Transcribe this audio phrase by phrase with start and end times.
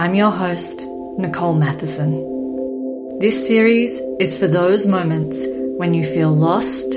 [0.00, 0.86] I'm your host,
[1.18, 3.18] Nicole Matheson.
[3.18, 5.44] This series is for those moments
[5.76, 6.90] when you feel lost,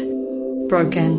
[0.70, 1.12] broken,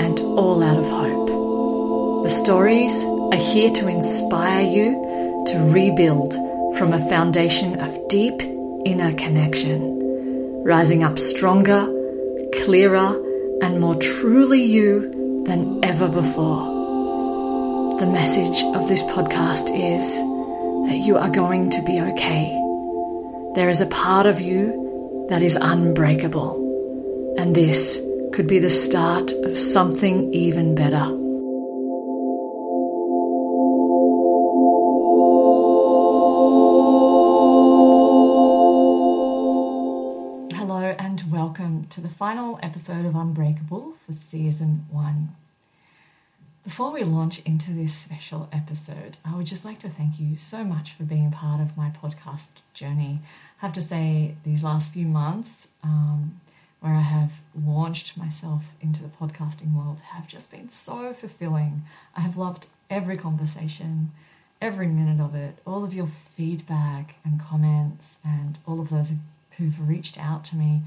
[0.00, 2.24] and all out of hope.
[2.24, 6.32] The stories are here to inspire you to rebuild
[6.78, 8.40] from a foundation of deep
[8.86, 11.92] inner connection, rising up stronger,
[12.64, 13.12] clearer,
[13.60, 17.98] and more truly you than ever before.
[18.00, 20.27] The message of this podcast is
[20.88, 22.48] that you are going to be okay.
[23.54, 28.00] There is a part of you that is unbreakable, and this
[28.32, 31.04] could be the start of something even better.
[40.56, 45.36] Hello, and welcome to the final episode of Unbreakable for season one.
[46.68, 50.64] Before we launch into this special episode, I would just like to thank you so
[50.64, 53.20] much for being part of my podcast journey.
[53.62, 56.42] I have to say, these last few months, um,
[56.80, 61.84] where I have launched myself into the podcasting world, have just been so fulfilling.
[62.14, 64.12] I have loved every conversation,
[64.60, 69.12] every minute of it, all of your feedback and comments, and all of those
[69.52, 70.82] who've reached out to me.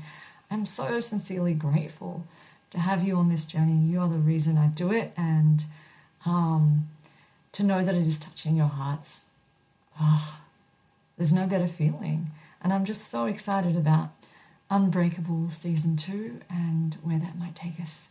[0.51, 2.27] I'm so sincerely grateful
[2.71, 3.77] to have you on this journey.
[3.77, 5.63] You are the reason I do it, and
[6.25, 6.89] um,
[7.51, 9.27] to know that it is touching your hearts.
[9.99, 10.39] Oh,
[11.17, 12.31] there's no better feeling.
[12.61, 14.09] And I'm just so excited about
[14.69, 18.07] Unbreakable Season 2 and where that might take us.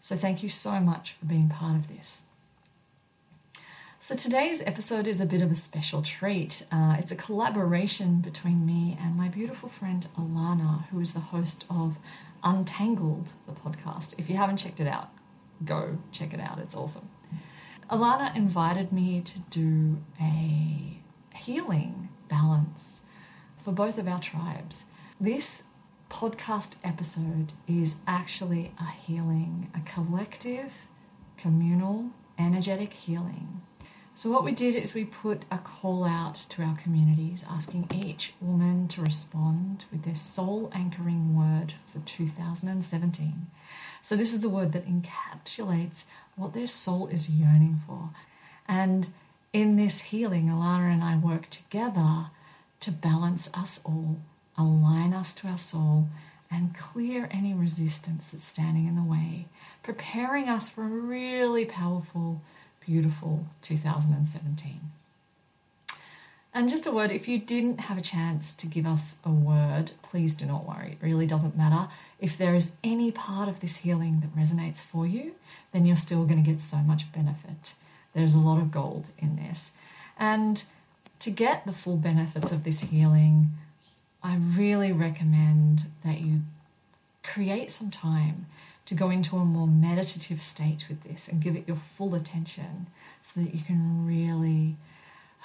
[0.00, 2.22] So, thank you so much for being part of this.
[4.00, 6.64] So, today's episode is a bit of a special treat.
[6.70, 11.64] Uh, it's a collaboration between me and my beautiful friend Alana, who is the host
[11.68, 11.96] of
[12.42, 14.14] Untangled, the podcast.
[14.18, 15.10] If you haven't checked it out,
[15.64, 16.58] go check it out.
[16.58, 17.08] It's awesome.
[17.90, 21.00] Alana invited me to do a
[21.34, 23.00] healing balance
[23.56, 24.84] for both of our tribes.
[25.20, 25.64] This
[26.10, 30.72] podcast episode is actually a healing, a collective,
[31.36, 33.62] communal, energetic healing
[34.18, 38.34] so, what we did is we put a call out to our communities asking each
[38.40, 43.46] woman to respond with their soul anchoring word for 2017.
[44.02, 48.10] So, this is the word that encapsulates what their soul is yearning for.
[48.66, 49.12] And
[49.52, 52.30] in this healing, Alana and I work together
[52.80, 54.18] to balance us all,
[54.56, 56.08] align us to our soul,
[56.50, 59.46] and clear any resistance that's standing in the way,
[59.84, 62.42] preparing us for a really powerful
[62.88, 64.80] beautiful 2017.
[66.54, 69.90] And just a word if you didn't have a chance to give us a word,
[70.02, 70.92] please do not worry.
[70.92, 71.90] It really doesn't matter.
[72.18, 75.34] If there is any part of this healing that resonates for you,
[75.72, 77.74] then you're still going to get so much benefit.
[78.14, 79.70] There's a lot of gold in this.
[80.18, 80.64] And
[81.18, 83.50] to get the full benefits of this healing,
[84.22, 86.40] I really recommend that you
[87.22, 88.46] create some time
[88.88, 92.86] to go into a more meditative state with this and give it your full attention
[93.22, 94.76] so that you can really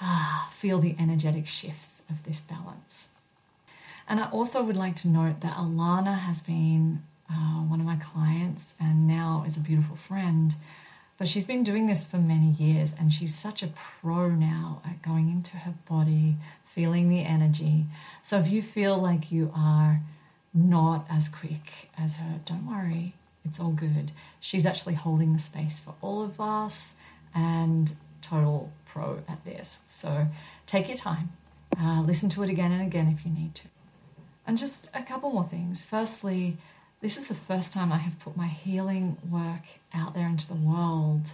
[0.00, 3.08] ah, feel the energetic shifts of this balance.
[4.08, 7.96] And I also would like to note that Alana has been uh, one of my
[7.96, 10.54] clients and now is a beautiful friend.
[11.18, 15.02] But she's been doing this for many years and she's such a pro now at
[15.02, 16.36] going into her body,
[16.74, 17.84] feeling the energy.
[18.22, 20.00] So if you feel like you are
[20.54, 23.12] not as quick as her, don't worry.
[23.44, 24.12] It's all good.
[24.40, 26.94] She's actually holding the space for all of us
[27.34, 29.80] and total pro at this.
[29.86, 30.28] So
[30.66, 31.32] take your time.
[31.78, 33.68] Uh, listen to it again and again if you need to.
[34.46, 35.82] And just a couple more things.
[35.82, 36.56] Firstly,
[37.00, 39.62] this is the first time I have put my healing work
[39.92, 41.32] out there into the world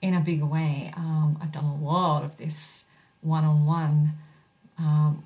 [0.00, 0.92] in a bigger way.
[0.96, 2.84] Um, I've done a lot of this
[3.20, 4.12] one on one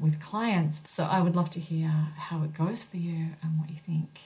[0.01, 0.83] with clients.
[0.87, 4.21] So I would love to hear how it goes for you and what you think.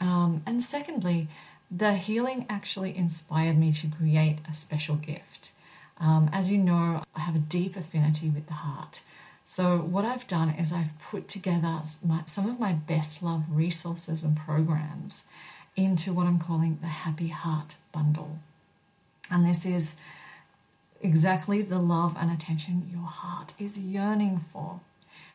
[0.00, 1.28] Um, and secondly,
[1.70, 5.52] the healing actually inspired me to create a special gift.
[5.98, 9.02] Um, as you know, I have a deep affinity with the heart.
[9.44, 14.22] So, what I've done is I've put together my, some of my best love resources
[14.22, 15.24] and programs
[15.76, 18.38] into what I'm calling the Happy Heart Bundle.
[19.30, 19.96] And this is
[21.00, 24.80] exactly the love and attention your heart is yearning for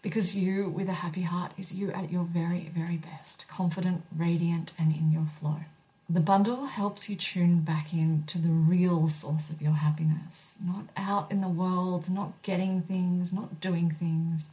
[0.05, 4.71] because you, with a happy heart, is you at your very, very best, confident, radiant,
[4.77, 5.61] and in your flow.
[6.07, 10.83] The bundle helps you tune back in to the real source of your happiness, not
[10.95, 14.49] out in the world, not getting things, not doing things,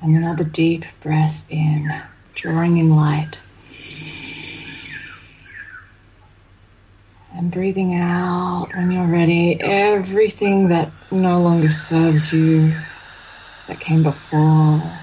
[0.00, 1.90] And another deep breath in,
[2.38, 3.40] drawing in light.
[7.34, 12.74] And breathing out when you're ready, everything that no longer serves you,
[13.66, 14.98] that came before,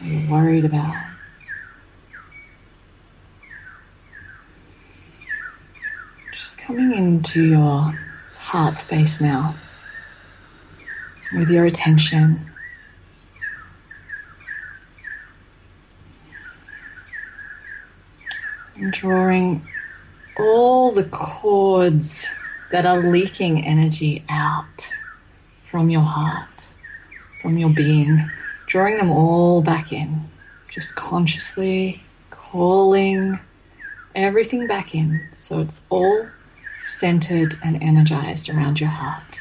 [0.00, 1.04] you're worried about.
[6.30, 7.92] Just coming into your
[8.38, 9.56] heart space now
[11.32, 12.55] with your attention.
[18.90, 19.66] Drawing
[20.36, 22.34] all the cords
[22.70, 24.92] that are leaking energy out
[25.62, 26.68] from your heart
[27.46, 28.32] from your being,
[28.66, 30.24] drawing them all back in,
[30.68, 33.38] just consciously calling
[34.16, 36.28] everything back in so it's all
[36.80, 39.40] centered and energized around your heart.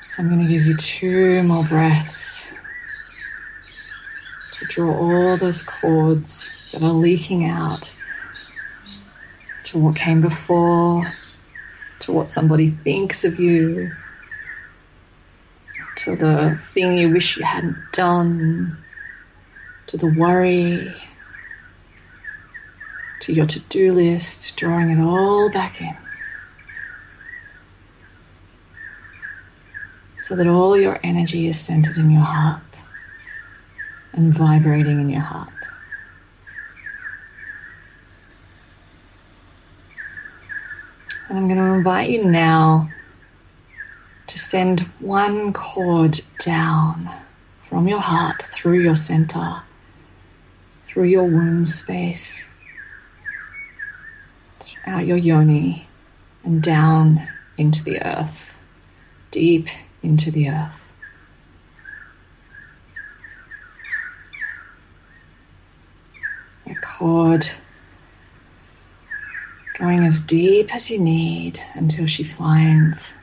[0.00, 2.54] So I'm going to give you two more breaths
[4.66, 7.94] draw all those cords that are leaking out
[9.64, 11.06] to what came before,
[12.00, 13.90] to what somebody thinks of you,
[15.96, 18.76] to the thing you wish you hadn't done,
[19.88, 21.02] to the worry,
[23.20, 25.96] to your to do list, drawing it all back in.
[30.18, 32.65] So that all your energy is centered in your heart
[34.16, 35.52] and vibrating in your heart.
[41.28, 42.92] And I'm going to invite you now
[44.28, 47.10] to send one cord down
[47.68, 49.62] from your heart through your center,
[50.80, 52.48] through your womb space,
[54.86, 55.88] out your yoni,
[56.44, 57.20] and down
[57.56, 58.58] into the earth,
[59.30, 59.68] deep
[60.02, 60.85] into the earth.
[66.66, 67.48] A cord.
[69.78, 73.14] Going as deep as you need until she finds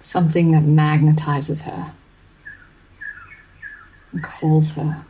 [0.00, 1.92] something that magnetizes her
[4.12, 5.04] and calls her.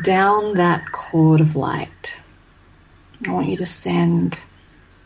[0.00, 2.20] Down that cord of light,
[3.26, 4.38] I want you to send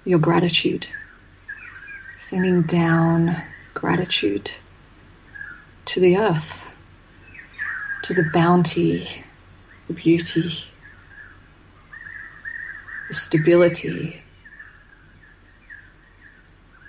[0.04, 0.86] your gratitude,
[2.14, 3.36] sending down
[3.74, 4.50] gratitude
[5.86, 6.74] to the earth,
[8.02, 9.24] to the bounty,
[9.86, 10.72] the beauty,
[13.08, 14.24] the stability,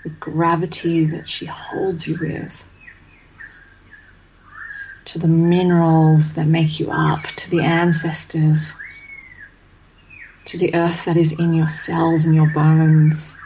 [0.03, 2.65] the gravity that she holds you with,
[5.05, 8.75] to the minerals that make you up, to the ancestors,
[10.45, 13.37] to the earth that is in your cells and your bones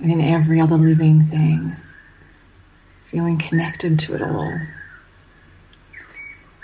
[0.00, 1.76] and in every other living thing,
[3.02, 4.60] feeling connected to it all.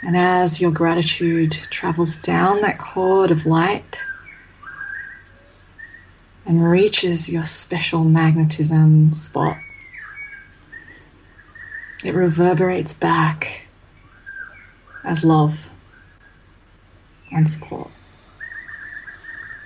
[0.02, 4.06] And as your gratitude travels down that cord of light,
[6.46, 9.58] and reaches your special magnetism spot.
[12.04, 13.68] It reverberates back
[15.04, 15.68] as love
[17.30, 17.90] and support.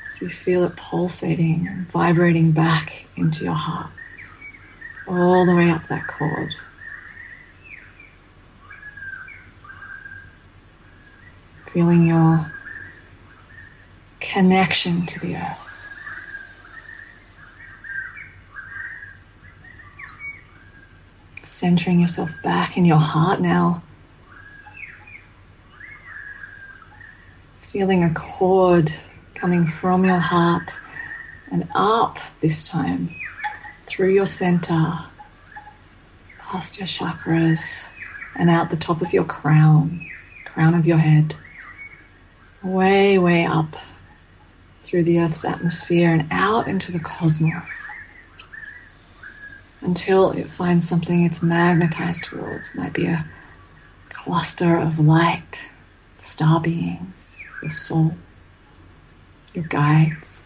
[0.07, 3.93] So you feel it pulsating and vibrating back into your heart,
[5.07, 6.55] all the way up that cord.
[11.75, 12.51] Feeling your
[14.21, 15.75] connection to the earth.
[21.65, 23.83] centering yourself back in your heart now.
[27.61, 28.93] Feeling a cord
[29.35, 30.79] coming from your heart
[31.51, 33.09] and up this time
[33.85, 34.99] through your center,
[36.39, 37.89] past your chakras,
[38.37, 40.01] and out the top of your crown,
[40.45, 41.35] crown of your head,
[42.65, 43.77] way, way up
[44.83, 47.95] through the Earth's atmosphere and out into the cosmos
[49.81, 52.71] until it finds something it's magnetized towards.
[52.71, 53.25] It might be a
[54.09, 55.69] cluster of light,
[56.19, 58.17] star beings, your soul,
[59.53, 60.43] your guides.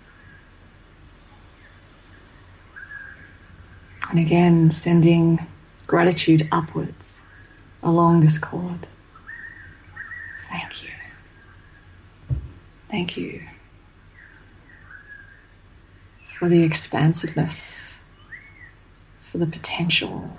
[4.11, 5.39] And again, sending
[5.87, 7.23] gratitude upwards
[7.83, 8.87] along this cord.
[10.39, 10.98] Thank you.
[12.89, 13.43] Thank you
[16.23, 18.01] for the expansiveness,
[19.21, 20.37] for the potential,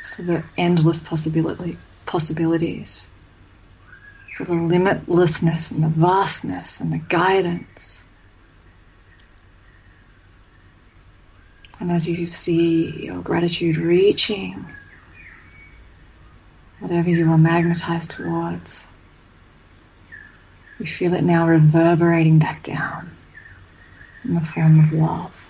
[0.00, 3.08] for the endless possibility, possibilities,
[4.32, 8.04] for the limitlessness and the vastness and the guidance.
[11.78, 14.64] And as you see your gratitude reaching
[16.80, 18.88] whatever you are magnetized towards,
[20.78, 23.10] you feel it now reverberating back down
[24.24, 25.48] in the form of love.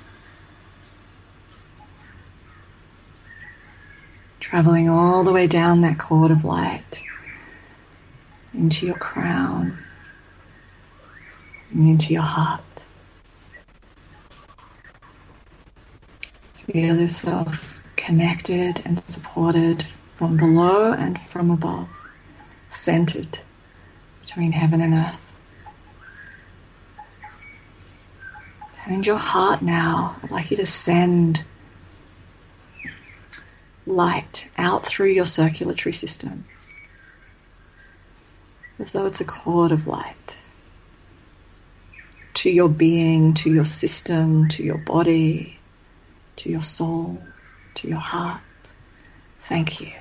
[4.38, 7.04] Traveling all the way down that cord of light
[8.54, 9.76] into your crown
[11.72, 12.62] and into your heart.
[16.66, 21.88] Feel yourself connected and supported from below and from above,
[22.70, 23.40] centered
[24.26, 25.34] between heaven and earth.
[28.84, 31.44] And in your heart now, I'd like you to send
[33.86, 36.44] light out through your circulatory system
[38.80, 40.38] as though it's a cord of light
[42.34, 45.58] to your being, to your system, to your body,
[46.36, 47.22] to your soul,
[47.74, 48.42] to your heart.
[49.40, 49.92] Thank you.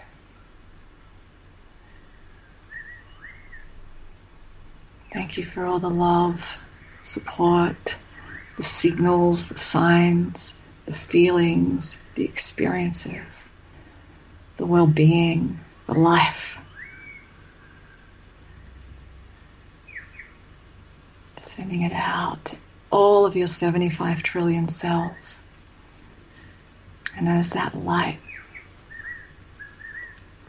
[5.35, 6.57] Thank you for all the love,
[7.01, 7.97] support,
[8.55, 10.53] the signals, the signs,
[10.85, 13.51] the feelings, the experiences,
[14.55, 16.57] the well being, the life.
[21.35, 22.55] Sending it out to
[22.89, 25.43] all of your 75 trillion cells.
[27.17, 28.19] And as that light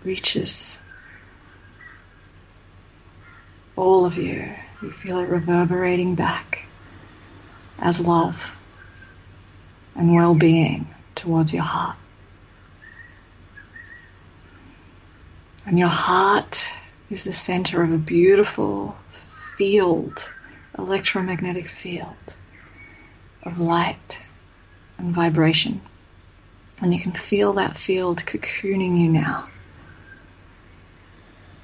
[0.05, 0.81] reaches
[3.75, 4.49] all of you,
[4.83, 6.67] you feel it reverberating back
[7.79, 8.55] as love
[9.95, 11.97] and well being towards your heart.
[15.65, 16.73] And your heart
[17.11, 18.97] is the center of a beautiful
[19.57, 20.33] field,
[20.79, 22.37] electromagnetic field
[23.43, 24.23] of light
[24.99, 25.81] and vibration.
[26.83, 29.49] And you can feel that field cocooning you now,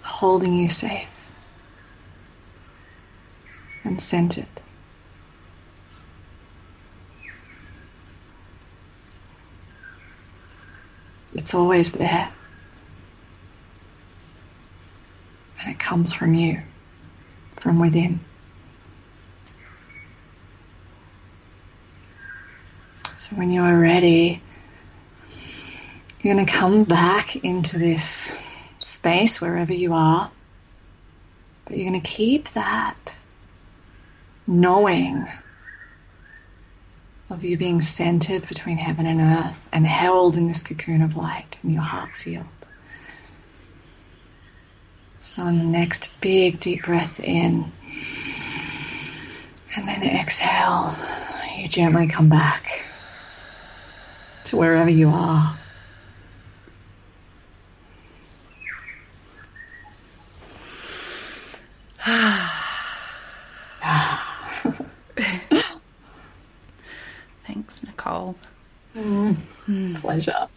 [0.03, 1.12] holding you safe
[3.85, 4.47] and centered.
[11.35, 12.31] It's always there.
[15.61, 16.61] And it comes from you,
[17.57, 18.21] from within.
[23.17, 24.43] So when you are ready,
[26.21, 28.37] you're going to come back into this
[28.79, 30.31] space wherever you are,
[31.65, 33.19] but you're going to keep that
[34.53, 35.27] knowing
[37.31, 41.59] of you being centered between heaven and earth and held in this cocoon of light
[41.65, 42.47] in your heart field.
[45.21, 47.73] So, on the next big deep breath in,
[49.77, 50.95] and then exhale,
[51.57, 52.85] you gently come back
[54.45, 55.57] to wherever you are.
[61.99, 62.62] Thanks, ah.
[68.03, 68.35] Nicole.
[68.97, 70.01] Mm.
[70.01, 70.49] Pleasure.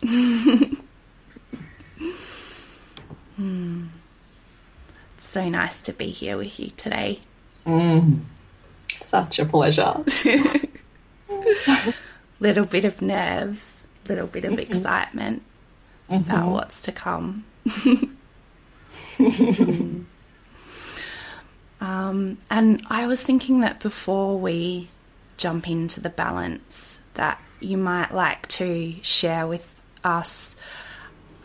[5.14, 7.20] It's so nice to be here with you today.
[7.68, 8.22] Mm.
[8.96, 10.04] Such a pleasure.
[12.40, 15.42] Little bit of nerves, little bit of excitement
[16.10, 17.46] about what's to come.
[21.80, 24.90] um, and I was thinking that before we
[25.38, 30.56] jump into the balance, that you might like to share with us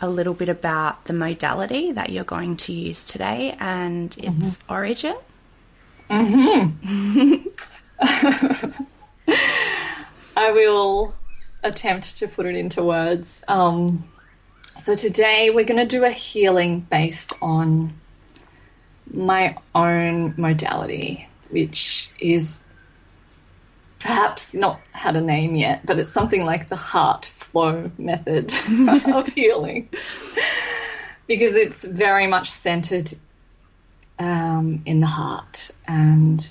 [0.01, 5.17] a little bit about the modality that you're going to use today and its origin.
[6.11, 7.37] Hmm.
[10.37, 11.15] I will
[11.63, 13.43] attempt to put it into words.
[13.47, 14.09] Um,
[14.77, 17.93] So today we're going to do a healing based on
[19.13, 22.59] my own modality, which is
[24.01, 28.53] perhaps not had a name yet, but it's something like the heart flow method
[29.07, 29.89] of healing
[31.27, 33.13] because it's very much centered
[34.19, 36.51] um, in the heart and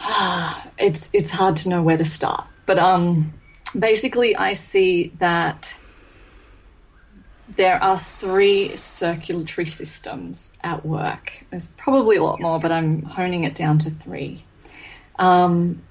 [0.00, 2.48] uh, it's it's hard to know where to start.
[2.64, 3.34] But um,
[3.78, 5.76] basically, I see that
[7.56, 11.44] there are three circulatory systems at work.
[11.50, 14.44] There's probably a lot more, but I'm honing it down to three.
[15.18, 15.82] Um,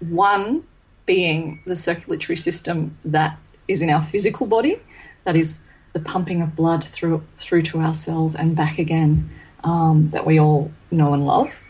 [0.00, 0.64] one
[1.06, 3.38] being the circulatory system that
[3.68, 4.80] is in our physical body,
[5.24, 5.60] that is
[5.92, 9.30] the pumping of blood through through to our cells and back again,
[9.64, 11.60] um, that we all know and love.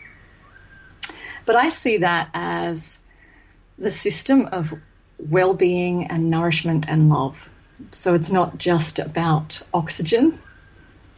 [1.45, 2.99] But I see that as
[3.77, 4.73] the system of
[5.17, 7.49] well-being and nourishment and love.
[7.91, 10.39] So it's not just about oxygen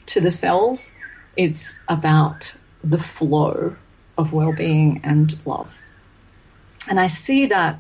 [0.08, 0.92] to the cells;
[1.36, 3.76] it's about the flow
[4.18, 5.82] of well-being and love.
[6.90, 7.80] And I see that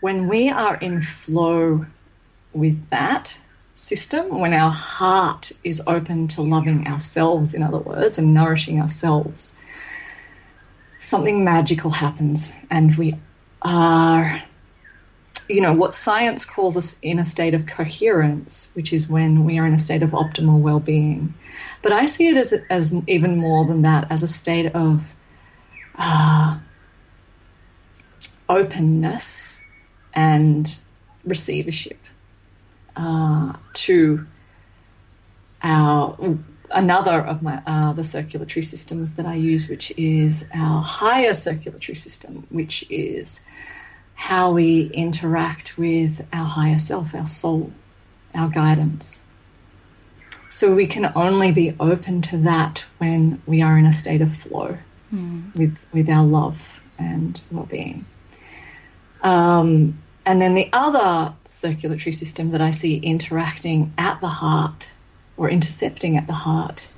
[0.00, 1.86] when we are in flow
[2.52, 3.38] with that
[3.76, 9.54] system, when our heart is open to loving ourselves, in other words, and nourishing ourselves,
[10.98, 13.14] something magical happens and we
[13.62, 14.42] are,
[15.48, 19.58] you know, what science calls us in a state of coherence, which is when we
[19.58, 21.34] are in a state of optimal well being.
[21.82, 25.14] But I see it as, as even more than that, as a state of.
[25.98, 26.58] Uh,
[28.48, 29.60] openness
[30.14, 30.78] and
[31.24, 31.98] receivership
[32.96, 34.26] uh, to
[35.62, 36.38] our
[36.70, 41.96] another of my uh, the circulatory systems that I use, which is our higher circulatory
[41.96, 43.40] system, which is
[44.14, 47.72] how we interact with our higher self, our soul,
[48.34, 49.22] our guidance.
[50.48, 54.34] So we can only be open to that when we are in a state of
[54.34, 54.78] flow
[55.12, 55.54] mm.
[55.54, 58.06] with with our love and well-being.
[59.22, 64.90] Um, and then the other circulatory system that I see interacting at the heart
[65.36, 66.88] or intercepting at the heart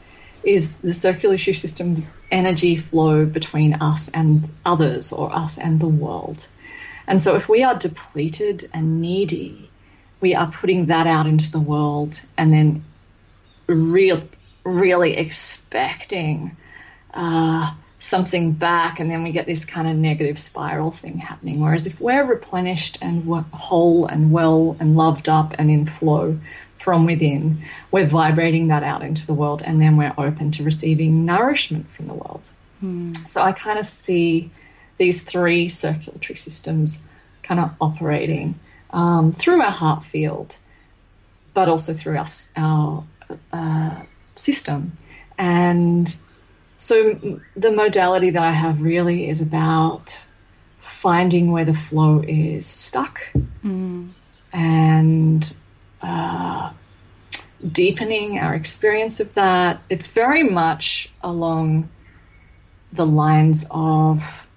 [0.42, 6.48] is the circulatory system energy flow between us and others or us and the world.
[7.06, 9.70] And so if we are depleted and needy,
[10.20, 12.84] we are putting that out into the world and then
[13.66, 14.20] real,
[14.64, 16.56] really expecting
[17.12, 21.60] uh, something back and then we get this kind of negative spiral thing happening.
[21.60, 26.38] Whereas if we're replenished and whole and well and loved up and in flow
[26.76, 31.26] from within, we're vibrating that out into the world and then we're open to receiving
[31.26, 32.48] nourishment from the world.
[32.80, 33.12] Hmm.
[33.12, 34.50] So I kind of see
[34.96, 37.02] these three circulatory systems
[37.42, 38.58] kind of operating
[38.90, 40.56] um, through our heart field,
[41.52, 43.04] but also through our, our
[43.52, 44.02] uh,
[44.36, 44.92] system.
[45.36, 46.16] And
[46.78, 50.26] so the modality that I have really is about
[50.78, 53.20] finding where the flow is stuck
[53.64, 54.08] mm.
[54.52, 55.56] and
[56.00, 56.72] uh,
[57.72, 59.82] deepening our experience of that.
[59.90, 61.88] It's very much along
[62.92, 64.48] the lines of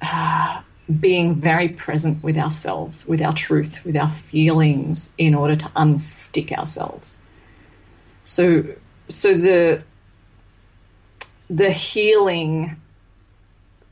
[0.00, 5.66] uh, being very present with ourselves, with our truth, with our feelings, in order to
[5.76, 7.18] unstick ourselves.
[8.24, 8.64] So,
[9.08, 9.84] so the
[11.48, 12.76] the healing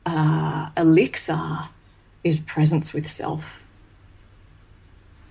[0.07, 1.61] uh, elixir
[2.23, 3.63] is presence with self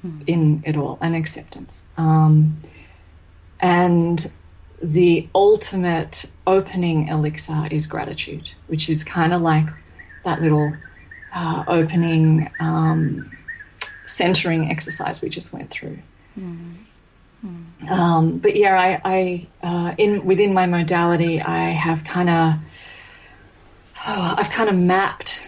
[0.01, 0.17] hmm.
[0.27, 1.83] in it all and acceptance.
[1.97, 2.61] Um,
[3.59, 4.31] and
[4.81, 9.67] the ultimate opening elixir is gratitude, which is kind of like
[10.23, 10.77] that little
[11.33, 13.37] uh, opening um,
[14.05, 15.99] centering exercise we just went through.
[17.89, 22.53] Um, but yeah, I, I uh, in within my modality, I have kind of
[24.07, 25.45] oh, I've kind of mapped,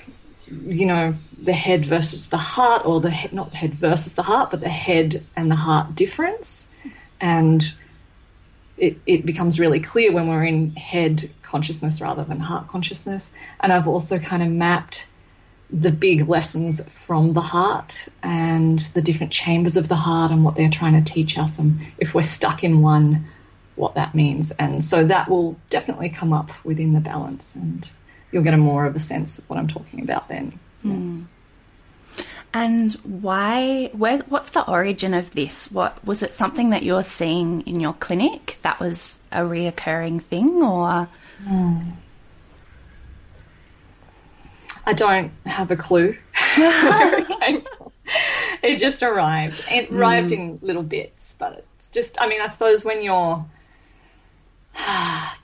[0.47, 4.51] you know, the head versus the heart, or the head, not head versus the heart,
[4.51, 6.67] but the head and the heart difference,
[7.21, 7.63] and
[8.77, 13.31] it, it becomes really clear when we're in head consciousness rather than heart consciousness.
[13.59, 15.07] And I've also kind of mapped
[15.69, 20.55] the big lessons from the heart and the different chambers of the heart and what
[20.55, 23.27] they're trying to teach us, and if we're stuck in one,
[23.75, 24.51] what that means.
[24.51, 27.89] And so that will definitely come up within the balance, and
[28.31, 30.53] you'll get a more of a sense of what I'm talking about then.
[30.83, 31.25] Mm.
[32.53, 33.89] And why?
[33.91, 34.19] Where?
[34.19, 35.69] What's the origin of this?
[35.71, 36.33] What was it?
[36.33, 41.09] Something that you're seeing in your clinic that was a reoccurring thing, or?
[41.43, 41.93] Mm.
[44.85, 46.17] I don't have a clue
[46.57, 47.91] where it came from.
[48.61, 49.63] It just arrived.
[49.71, 50.37] It arrived mm.
[50.37, 53.45] in little bits, but it's just, I mean, I suppose when you're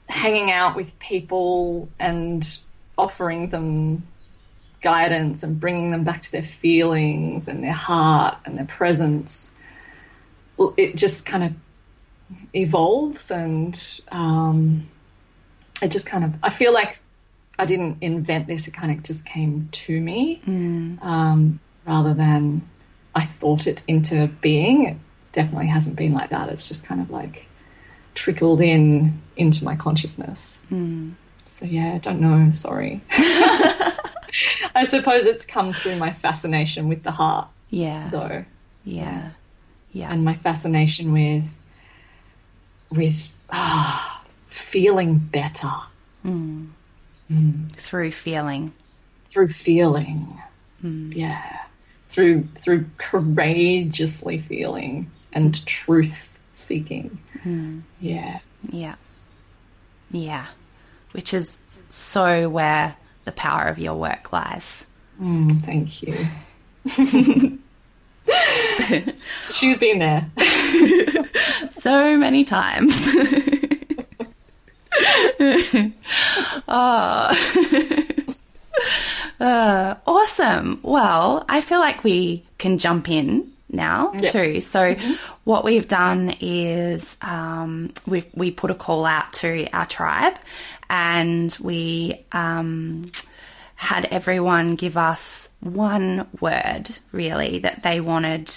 [0.09, 2.45] hanging out with people and
[2.97, 4.03] offering them
[4.81, 9.51] guidance and bringing them back to their feelings and their heart and their presence,
[10.77, 11.53] it just kind of
[12.53, 14.89] evolves and um,
[15.81, 16.99] it just kind of, I feel like
[17.61, 20.41] I didn't invent this, it kind of just came to me
[21.01, 22.67] um, rather than
[23.13, 24.85] I thought it into being.
[24.87, 24.97] It
[25.31, 26.49] definitely hasn't been like that.
[26.49, 27.47] It's just kind of like
[28.15, 30.59] trickled in into my consciousness.
[31.45, 32.49] So yeah, I don't know.
[32.51, 33.01] Sorry.
[33.11, 38.09] I suppose it's come through my fascination with the heart, Yeah.
[38.09, 38.45] though,
[38.85, 39.31] Yeah.
[39.91, 40.11] Yeah.
[40.11, 41.59] and my fascination with
[42.89, 45.71] with ah, feeling better
[47.73, 48.71] Through feeling.
[49.27, 50.41] through feeling.
[50.83, 51.59] Yeah,
[52.07, 57.17] through through courageously feeling and truth seeking.
[57.99, 58.39] Yeah.
[58.69, 58.95] Yeah.
[60.09, 60.47] Yeah.
[61.11, 64.87] Which is so where the power of your work lies.
[65.21, 66.13] Mm, thank you.
[69.51, 70.29] She's been there.
[71.73, 73.09] so many times.
[76.67, 78.17] oh.
[79.39, 80.79] Uh, awesome.
[80.83, 84.29] Well, I feel like we can jump in now Yeah.
[84.29, 84.61] too.
[84.61, 84.95] So,
[85.45, 90.35] what we've done is um, we we put a call out to our tribe,
[90.91, 93.11] and we um,
[93.75, 98.51] had everyone give us one word really that they wanted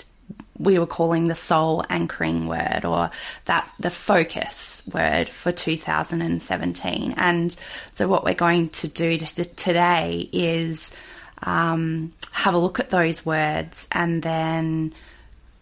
[0.65, 3.11] we were calling the soul anchoring word or
[3.45, 7.57] that the focus word for 2017 and
[7.93, 10.95] so what we're going to do today is
[11.43, 14.93] um, have a look at those words and then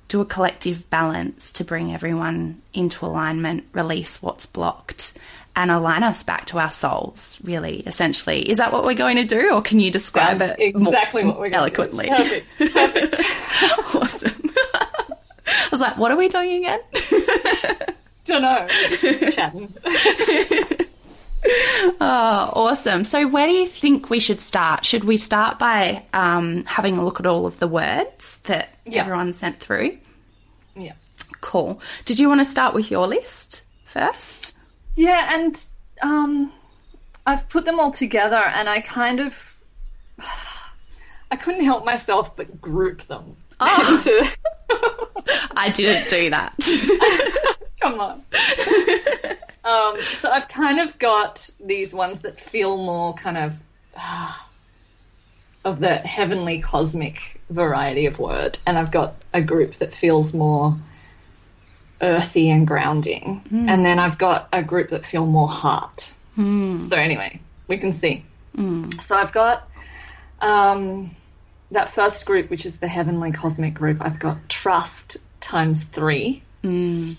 [0.08, 5.14] do a collective balance to bring everyone into alignment release what's blocked
[5.54, 9.24] and align us back to our souls really essentially is that what we're going to
[9.24, 12.34] do or can you describe That's it more exactly what we're going eloquently to do.
[12.34, 13.16] It's Perfect.
[13.16, 13.94] Perfect.
[13.94, 14.52] awesome
[15.64, 16.80] i was like what are we doing again
[18.24, 18.66] Don't know.
[19.32, 19.74] Chatting.
[21.44, 23.02] Oh, awesome.
[23.02, 24.84] So, where do you think we should start?
[24.86, 29.00] Should we start by um, having a look at all of the words that Yeah.
[29.00, 29.98] everyone sent through?
[30.76, 30.92] Yeah.
[31.40, 31.80] Cool.
[32.04, 34.52] Did you want to start with your list first?
[34.94, 35.66] Yeah, and
[36.00, 36.52] um,
[37.26, 39.56] I've put them all together, and I kind of
[41.30, 43.36] I couldn't help myself but group them
[43.90, 44.28] into.
[45.56, 46.54] I didn't do that.
[47.80, 48.22] Come on.
[49.64, 53.54] um, so I've kind of got these ones that feel more kind of
[53.96, 54.48] ah,
[55.64, 60.76] of the heavenly cosmic variety of word, and I've got a group that feels more
[62.00, 66.12] earthy and grounding, and then I've got a group that feel more heart.
[66.80, 68.24] So anyway, we can see.
[69.00, 69.68] So I've got
[70.40, 71.14] um,
[71.72, 73.98] that first group, which is the heavenly cosmic group.
[74.00, 76.42] I've got trust times three.
[76.62, 77.18] Mm.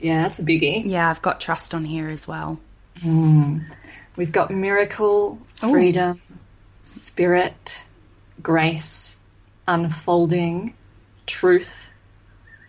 [0.00, 0.82] Yeah, that's a biggie.
[0.84, 2.58] yeah, I've got trust on here as well.
[3.02, 3.70] Mm.
[4.16, 6.20] We've got miracle, freedom,
[6.82, 7.84] spirit,
[8.42, 9.18] grace,
[9.68, 10.74] unfolding,
[11.26, 11.90] truth,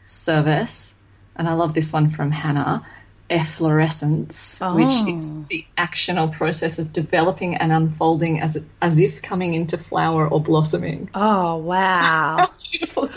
[0.05, 0.93] service,
[1.35, 2.85] and I love this one from Hannah.
[3.31, 5.45] Efflorescence, which is Oh.
[5.49, 10.41] the action or process of developing and unfolding as as if coming into flower or
[10.41, 11.09] blossoming.
[11.15, 12.49] Oh, wow.
[12.71, 13.09] Beautiful.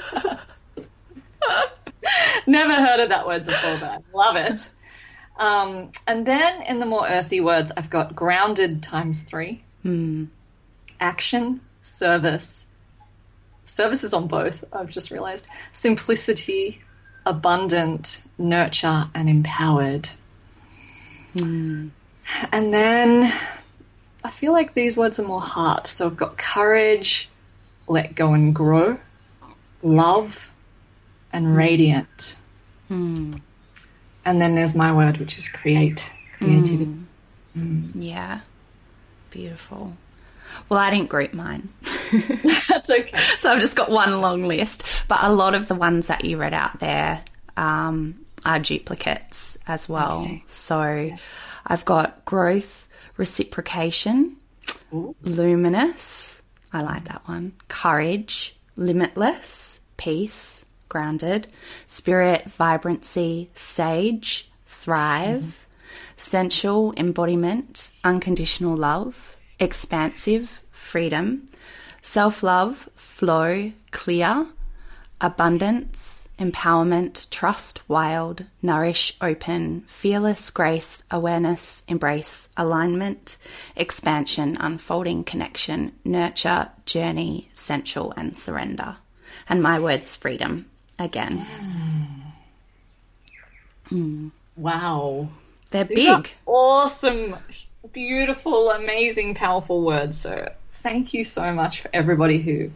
[2.46, 4.70] Never heard of that word before, but I love it.
[5.36, 9.64] Um, and then in the more earthy words, I've got grounded times three,
[11.00, 12.66] action, service.
[13.64, 15.48] Services on both, I've just realized.
[15.72, 16.82] Simplicity,
[17.26, 20.08] abundant, nurture, and empowered.
[21.36, 21.88] Hmm.
[22.52, 23.32] And then
[24.22, 25.86] I feel like these words are more heart.
[25.86, 27.28] So I've got courage,
[27.86, 28.98] let go and grow,
[29.82, 30.50] love,
[31.32, 31.56] and hmm.
[31.56, 32.36] radiant.
[32.88, 33.32] Hmm.
[34.24, 36.96] And then there's my word, which is create, creativity.
[37.94, 38.40] yeah.
[39.30, 39.96] Beautiful.
[40.68, 41.70] Well, I didn't group mine.
[42.68, 43.16] That's okay.
[43.38, 46.36] So I've just got one long list, but a lot of the ones that you
[46.36, 47.22] read out there
[47.56, 50.22] um, are duplicates as well.
[50.22, 50.44] Okay.
[50.46, 51.10] So
[51.66, 54.36] I've got growth, reciprocation,
[55.22, 56.42] luminous.
[56.72, 57.52] I like that one.
[57.68, 61.48] Courage, limitless, peace, grounded,
[61.86, 65.66] spirit, vibrancy, sage, thrive,
[66.16, 71.46] sensual, embodiment, unconditional love, expansive, freedom,
[72.02, 74.46] self love, flow, clear,
[75.20, 83.36] abundance, empowerment, trust, wild, nourish, open, fearless, grace, awareness, embrace, alignment,
[83.76, 88.96] expansion, unfolding, connection, nurture, journey, sensual, and surrender.
[89.48, 90.66] And my words, freedom,
[90.98, 91.46] again.
[93.90, 93.96] Mm.
[93.96, 94.30] Mm.
[94.56, 95.28] Wow.
[95.70, 96.34] They're These big.
[96.46, 97.36] awesome,
[97.94, 100.18] beautiful, amazing, powerful words.
[100.20, 102.70] So thank you so much for everybody who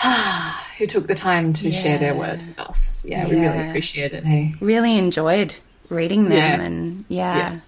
[0.78, 2.18] who took the time to share their Yeah.
[2.18, 3.04] words with us.
[3.06, 4.24] Yeah, we really appreciate it.
[4.24, 5.54] Hey, Really enjoyed
[5.90, 6.60] reading them, Yeah.
[6.62, 7.36] and yeah.
[7.36, 7.58] Yeah.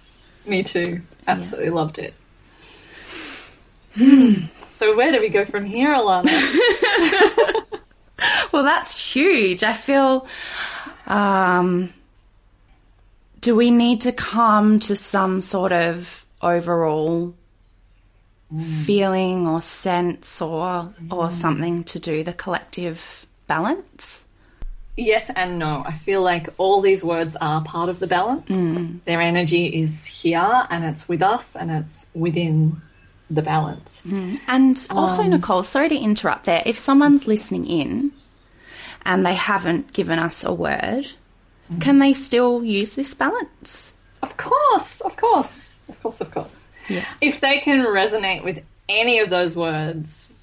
[0.49, 1.01] me too.
[1.27, 2.13] Absolutely loved it.
[4.69, 6.27] so where do we go from here, Alana?
[8.51, 9.61] Well, that's huge.
[9.63, 10.25] I feel.
[11.05, 11.93] Um,
[13.41, 17.35] do we need to come to some sort of overall
[18.53, 18.63] mm.
[18.63, 21.31] feeling or sense or or mm.
[21.31, 24.25] something to do the collective balance?
[24.97, 25.83] yes and no.
[25.85, 28.51] I feel like all these words are part of the balance.
[28.51, 29.03] Mm.
[29.03, 32.81] Their energy is here and it's with us and it's within
[33.29, 34.03] the balance.
[34.47, 36.63] And also, um, Nicole, sorry to interrupt there.
[36.65, 38.11] If someone's listening in
[39.05, 41.07] and they haven't given us a word,
[41.79, 43.93] can they still use this balance?
[44.23, 46.67] Of course, of course, of course, of course.
[46.89, 47.03] Yeah.
[47.21, 50.33] If they can resonate with any of those words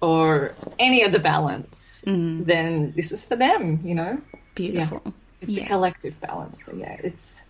[0.00, 2.44] or any of the balance, mm.
[2.44, 4.20] then this is for them, you know?
[4.54, 5.02] Beautiful.
[5.40, 5.64] It's Yeah.
[5.64, 6.64] a collective balance.
[6.64, 7.42] So, yeah, it's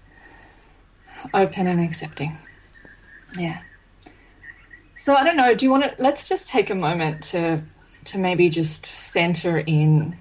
[1.33, 2.37] open and accepting.
[3.39, 3.59] Yeah.
[4.97, 7.63] So, I don't know, do you want to let's just take a moment to
[8.05, 10.17] to maybe just center in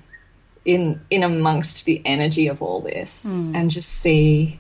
[0.66, 3.56] in in amongst the energy of all this mm.
[3.56, 4.60] and just see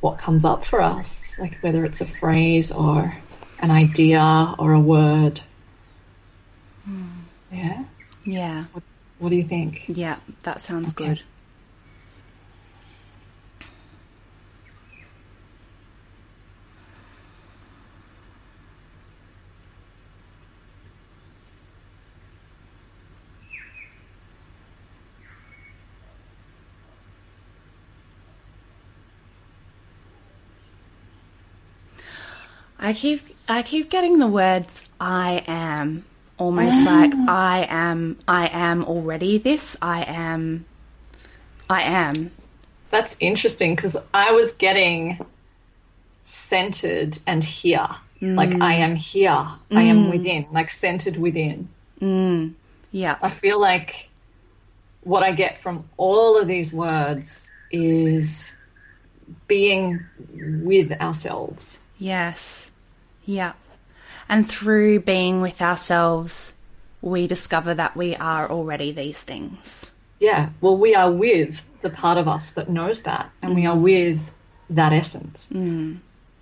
[0.00, 3.16] what comes up for us, like whether it's a phrase or
[3.60, 5.40] an idea or a word.
[6.84, 7.02] Hmm.
[7.50, 7.84] Yeah.
[8.24, 8.64] Yeah.
[9.18, 9.84] What do you think?
[9.88, 10.18] Yeah.
[10.44, 11.08] That sounds Okay.
[11.08, 11.22] good.
[32.78, 36.04] I keep I keep getting the words I am
[36.36, 37.00] almost ah.
[37.00, 40.64] like I am I am already this I am
[41.68, 42.30] I am
[42.90, 45.18] That's interesting because I was getting
[46.24, 47.88] centered and here.
[48.20, 48.80] Like I mm.
[48.80, 49.46] am here.
[49.70, 50.10] I am mm.
[50.10, 51.68] within, like centered within.
[52.00, 52.54] Mm.
[52.92, 54.08] yeah I feel like
[55.02, 58.54] what I get from all of these words is
[59.48, 60.00] being
[60.62, 61.80] with ourselves.
[61.98, 62.67] yes
[63.28, 63.52] yeah
[64.28, 66.54] and through being with ourselves
[67.02, 70.50] we discover that we are already these things Yeah.
[70.60, 73.82] Well, we are with the part of us that knows that, and we are mm.
[73.82, 74.32] with
[74.70, 75.48] that essence.
[75.52, 75.98] Mm.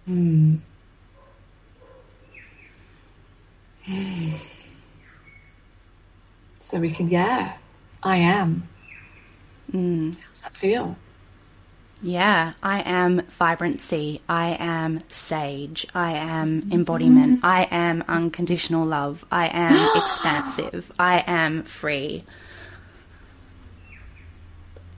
[0.06, 0.56] Hmm.
[6.58, 7.58] So we can, yeah,
[8.02, 8.68] I am.
[9.70, 10.16] Mm.
[10.26, 10.96] How's that feel?
[12.02, 14.20] Yeah, I am vibrancy.
[14.28, 15.86] I am sage.
[15.94, 17.38] I am embodiment.
[17.38, 17.46] Mm-hmm.
[17.46, 19.24] I am unconditional love.
[19.32, 20.92] I am expansive.
[20.98, 22.22] I am free.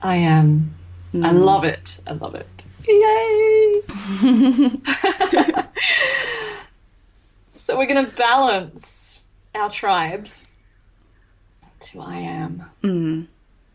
[0.02, 0.74] I am.
[1.14, 1.38] I mm.
[1.38, 2.00] love it.
[2.06, 2.46] I love it.
[2.86, 3.82] Yay!
[7.52, 9.22] so we're going to balance
[9.54, 10.50] our tribes
[11.80, 12.64] to I am.
[12.82, 13.26] Mm.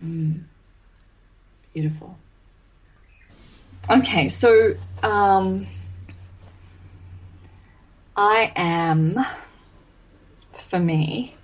[0.03, 0.43] mm.
[1.73, 2.17] Beautiful.
[3.89, 5.67] Okay, so um,
[8.15, 9.17] I am
[10.53, 11.35] for me.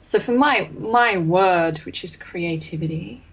[0.00, 3.24] So for my my word, which is creativity,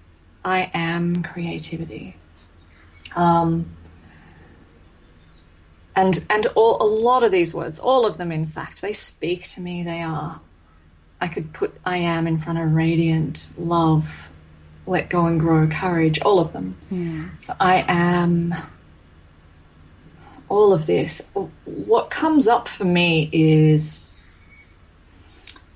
[0.43, 2.15] I am creativity.
[3.15, 3.69] Um,
[5.95, 9.47] and and all, a lot of these words, all of them, in fact, they speak
[9.49, 9.84] to me.
[9.84, 10.41] They are.
[11.19, 14.31] I could put I am in front of radiant, love,
[14.86, 16.76] let go and grow, courage, all of them.
[17.38, 18.54] So I am
[20.50, 21.22] all of this.
[21.65, 24.04] What comes up for me is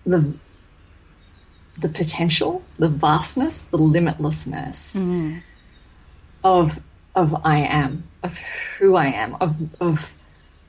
[0.06, 0.34] the
[1.80, 5.41] the potential, the vastness, the limitlessness mm.
[6.44, 6.80] of
[7.15, 10.13] of I am, of who I am, of of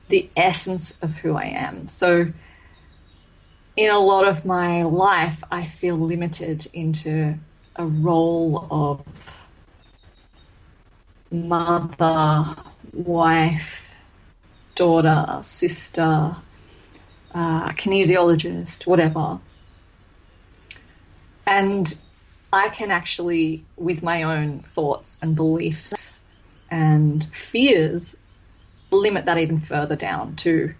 [0.09, 1.89] the essence of who I am.
[1.89, 2.31] So
[3.75, 7.37] in a lot of my life I feel limited into
[7.77, 9.45] a role of
[11.31, 12.45] mother,
[12.93, 13.93] wife,
[14.75, 16.35] daughter, sister,
[17.33, 19.39] uh, kinesiologist, whatever.
[21.45, 22.01] And
[22.51, 26.21] I can actually, with my own thoughts and beliefs
[26.69, 28.15] and fears,
[28.91, 30.73] limit that even further down to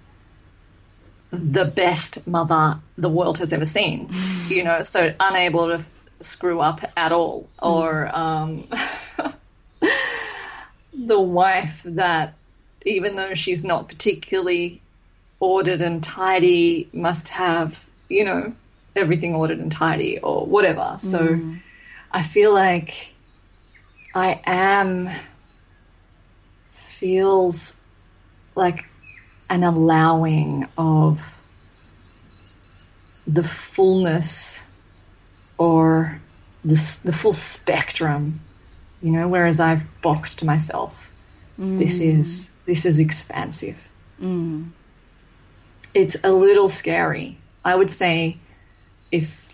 [1.32, 4.10] the best mother the world has ever seen.
[4.48, 5.86] you know, so unable to
[6.22, 8.68] screw up at all, or um,
[10.94, 12.34] the wife that,
[12.86, 14.82] even though she's not particularly
[15.40, 18.54] ordered and tidy, must have, you know,
[18.96, 20.98] everything ordered and tidy or whatever.
[21.00, 21.40] So
[22.12, 23.14] I feel like
[24.14, 25.10] I am
[26.72, 27.78] feels
[28.56, 28.86] like
[29.50, 31.40] an allowing of
[33.28, 34.67] the fullness
[35.58, 36.22] or
[36.64, 38.42] the, the full spectrum,
[39.02, 41.12] you know, whereas I've boxed myself.
[41.78, 43.90] This is this is expansive.
[45.94, 47.38] It's a little scary.
[47.66, 48.38] I would say
[49.12, 49.48] if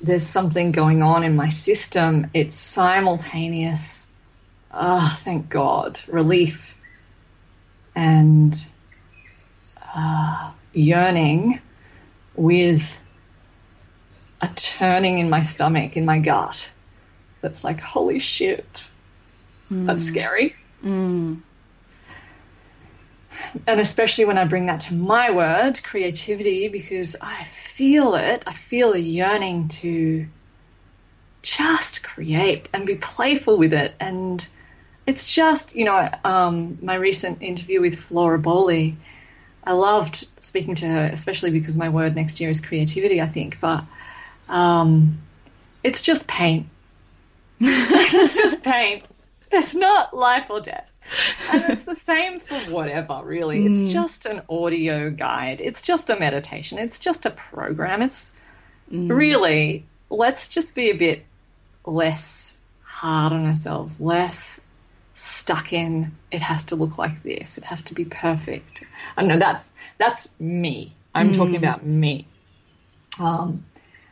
[0.00, 4.06] there's something going on in my system, it's simultaneous.
[4.72, 6.76] Ah, thank God, relief
[7.94, 8.54] and
[9.94, 11.60] uh, yearning
[12.34, 13.02] with
[14.40, 16.72] a turning in my stomach, in my gut.
[17.40, 18.90] That's like, holy shit,
[19.86, 20.54] that's scary.
[23.66, 28.44] And especially when I bring that to my word, creativity, because I feel it.
[28.46, 30.26] I feel a yearning to
[31.42, 33.94] just create and be playful with it.
[33.98, 34.46] And
[35.06, 38.96] it's just, you know, um, my recent interview with Flora Bowley,
[39.64, 43.60] I loved speaking to her, especially because my word next year is creativity, I think.
[43.60, 43.84] But
[44.50, 45.22] um,
[45.82, 46.66] it's just paint.
[47.60, 49.04] it's just paint.
[49.50, 50.90] It's not life or death.
[51.50, 53.64] And it's the same for whatever, really.
[53.66, 55.60] It's just an audio guide.
[55.60, 56.78] It's just a meditation.
[56.78, 58.02] It's just a program.
[58.02, 58.32] It's
[58.90, 61.24] really, let's just be a bit
[61.86, 64.60] less hard on ourselves, less
[65.14, 68.84] stuck in it has to look like this, it has to be perfect.
[69.16, 70.94] I know that's that's me.
[71.14, 72.26] I'm talking about me.
[73.18, 73.64] Um,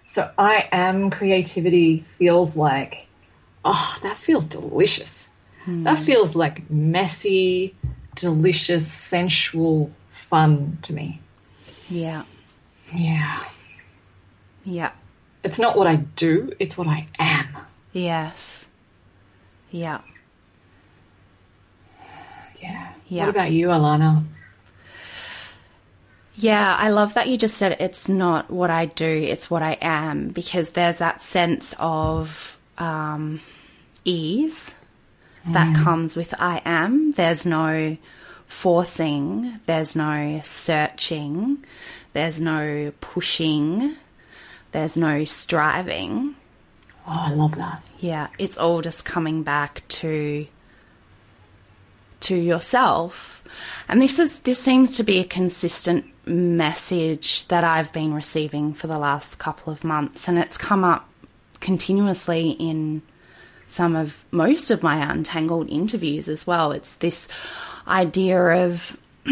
[0.08, 3.06] so I am creativity feels like
[3.64, 5.28] oh, that feels delicious.
[5.64, 5.84] Hmm.
[5.84, 7.76] That feels like messy,
[8.14, 11.20] delicious, sensual fun to me.
[11.90, 12.24] Yeah.
[12.94, 13.44] Yeah.
[14.64, 14.92] Yeah.
[15.44, 17.48] It's not what I do, it's what I am.
[17.92, 18.66] Yes.
[19.70, 20.00] Yeah.
[22.60, 22.92] Yeah.
[23.08, 23.26] Yeah.
[23.26, 24.24] What about you, Alana?
[26.40, 29.76] Yeah, I love that you just said it's not what I do, it's what I
[29.80, 33.40] am, because there's that sense of um,
[34.04, 34.76] ease
[35.48, 37.10] that comes with I am.
[37.10, 37.96] There's no
[38.46, 41.64] forcing, there's no searching,
[42.12, 43.96] there's no pushing,
[44.70, 46.36] there's no striving.
[47.08, 47.82] Oh, I love that.
[47.98, 50.46] Yeah, it's all just coming back to
[52.20, 53.42] to yourself.
[53.88, 58.86] And this is this seems to be a consistent message that I've been receiving for
[58.86, 61.08] the last couple of months and it's come up
[61.60, 63.02] continuously in
[63.66, 66.72] some of most of my untangled interviews as well.
[66.72, 67.28] It's this
[67.86, 68.96] idea of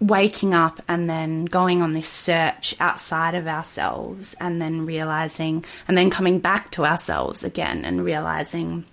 [0.00, 5.96] waking up and then going on this search outside of ourselves and then realizing and
[5.96, 8.84] then coming back to ourselves again and realizing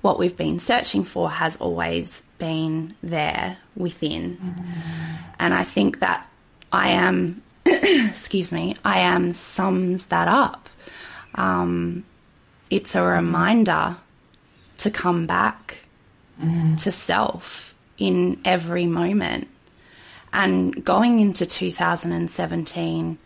[0.00, 4.36] what we've been searching for has always been there within.
[5.38, 6.28] And I think that
[6.72, 10.68] I am, excuse me, I am sums that up.
[11.36, 12.02] Um,
[12.68, 13.96] it's a reminder
[14.78, 15.84] to come back
[16.78, 19.46] to self in every moment.
[20.32, 23.18] And going into 2017,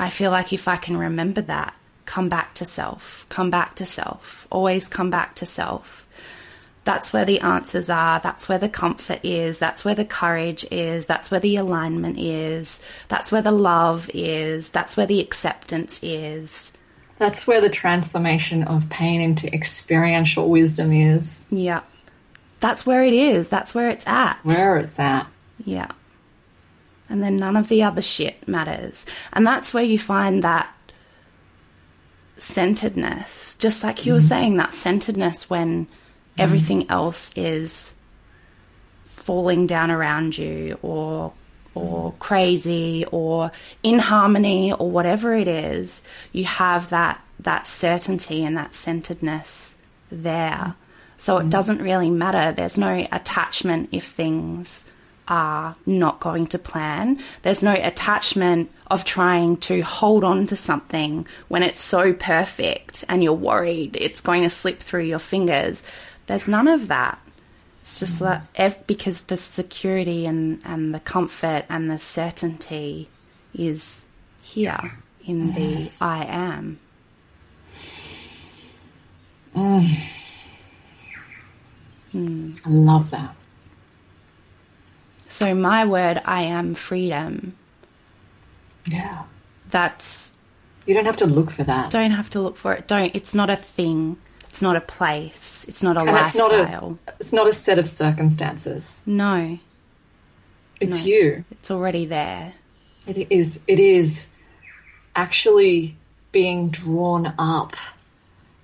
[0.00, 1.72] I feel like if I can remember that,
[2.04, 6.08] come back to self, come back to self, always come back to self.
[6.88, 8.18] That's where the answers are.
[8.18, 9.58] That's where the comfort is.
[9.58, 11.04] That's where the courage is.
[11.04, 12.80] That's where the alignment is.
[13.08, 14.70] That's where the love is.
[14.70, 16.72] That's where the acceptance is.
[17.18, 21.82] That's where the transformation of pain into experiential wisdom is, Yeah.
[22.60, 23.50] That's where it is.
[23.50, 24.38] That's where it's at.
[24.42, 25.26] where it's at.
[25.66, 25.90] Yeah.
[27.10, 29.04] And then none of the other shit matters.
[29.34, 30.72] And that's where you find that
[32.38, 33.56] centeredness.
[33.56, 35.86] Just like you were saying, that centeredness when
[36.38, 36.42] Mm-hmm.
[36.42, 37.94] everything else is
[39.04, 41.32] falling down around you or
[41.74, 42.18] or mm-hmm.
[42.18, 43.50] crazy or
[43.82, 49.74] in harmony or whatever it is, you have that that certainty and that centeredness
[50.10, 50.50] there.
[50.50, 50.70] Mm-hmm.
[51.18, 52.52] So it doesn't really matter.
[52.52, 54.84] There's no attachment if things
[55.26, 57.20] are not going to plan.
[57.42, 63.22] There's no attachment of trying to hold on to something when it's so perfect and
[63.22, 65.82] you're worried it's going to slip through your fingers.
[66.28, 67.18] There's none of that.
[67.80, 68.42] It's just mm.
[68.54, 73.08] that because the security and, and the comfort and the certainty
[73.54, 74.04] is
[74.42, 74.92] here
[75.26, 76.78] in the I am.
[79.56, 79.88] Mm.
[82.14, 82.60] Mm.
[82.64, 83.34] I love that.
[85.28, 87.56] So, my word, I am freedom.
[88.84, 89.24] Yeah.
[89.70, 90.34] That's.
[90.84, 91.90] You don't have to look for that.
[91.90, 92.86] Don't have to look for it.
[92.86, 93.14] Don't.
[93.14, 94.18] It's not a thing.
[94.58, 95.66] It's not a place.
[95.68, 96.48] It's not a and lifestyle.
[96.48, 99.00] It's not a, it's not a set of circumstances.
[99.06, 99.56] No.
[100.80, 101.06] It's no.
[101.06, 101.44] you.
[101.52, 102.52] It's already there.
[103.06, 103.62] It is.
[103.68, 104.30] It is
[105.14, 105.94] actually
[106.32, 107.76] being drawn up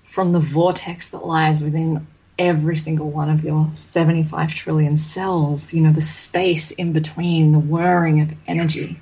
[0.03, 2.05] from the vortex that lies within
[2.37, 7.59] every single one of your 75 trillion cells, you know, the space in between, the
[7.59, 8.99] whirring of energy.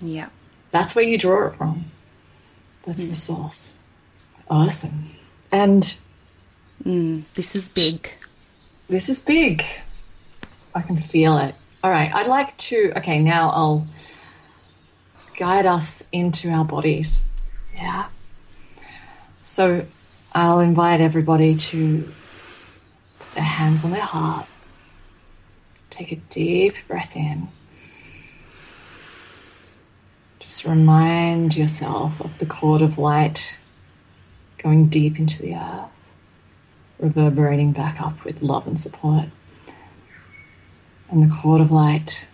[0.00, 0.30] Yeah.
[0.70, 1.84] That's where you draw it from.
[2.84, 3.10] That's mm.
[3.10, 3.78] the source.
[4.48, 5.04] Awesome.
[5.54, 5.84] And
[6.84, 8.10] mm, this is big.
[8.88, 9.62] This is big.
[10.74, 11.54] I can feel it.
[11.84, 12.12] All right.
[12.12, 13.86] I'd like to, okay, now I'll
[15.36, 17.22] guide us into our bodies.
[17.76, 18.08] Yeah.
[19.44, 19.86] So
[20.32, 22.12] I'll invite everybody to
[23.20, 24.46] put their hands on their heart.
[25.88, 27.46] Take a deep breath in.
[30.40, 33.56] Just remind yourself of the cord of light
[34.64, 36.12] going deep into the earth,
[36.98, 39.26] reverberating back up with love and support.
[41.10, 42.26] And the cord of light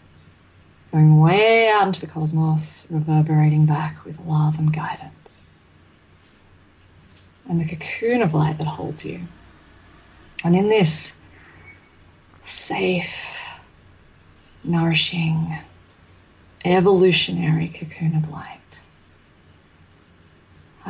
[0.93, 5.45] going way out into the cosmos, reverberating back with love and guidance.
[7.49, 9.21] And the cocoon of light that holds you.
[10.45, 11.17] And in this
[12.45, 13.41] safe,
[14.63, 15.53] nourishing,
[16.65, 18.60] evolutionary cocoon of light,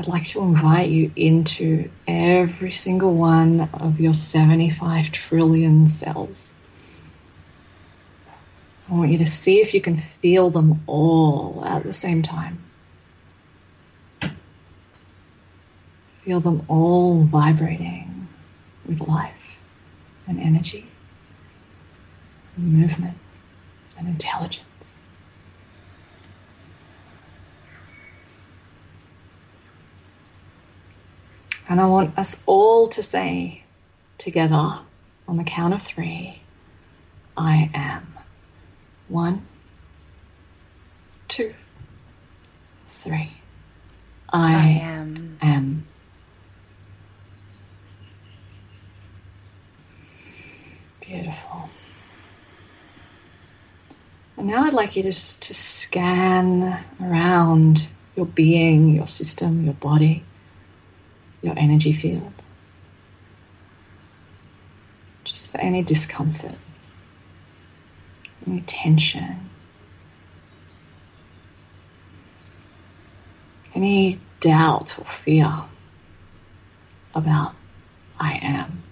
[0.00, 6.54] I'd like to invite you into every single one of your 75 trillion cells.
[8.88, 12.64] I want you to see if you can feel them all at the same time.
[16.24, 18.26] Feel them all vibrating
[18.86, 19.58] with life
[20.26, 20.86] and energy,
[22.56, 23.18] and movement
[23.98, 24.69] and intelligence.
[31.70, 33.62] And I want us all to say
[34.18, 34.72] together
[35.28, 36.42] on the count of three
[37.36, 38.12] I am.
[39.08, 39.46] One,
[41.28, 41.54] two,
[42.88, 43.30] three.
[44.28, 45.38] I, I am.
[45.40, 45.86] am.
[51.00, 51.70] Beautiful.
[54.36, 60.24] And now I'd like you to, to scan around your being, your system, your body,
[61.42, 62.32] your energy field.
[65.24, 66.56] Just for any discomfort
[68.46, 69.50] any tension,
[73.74, 75.52] any doubt or fear
[77.14, 77.54] about
[78.18, 78.82] I am.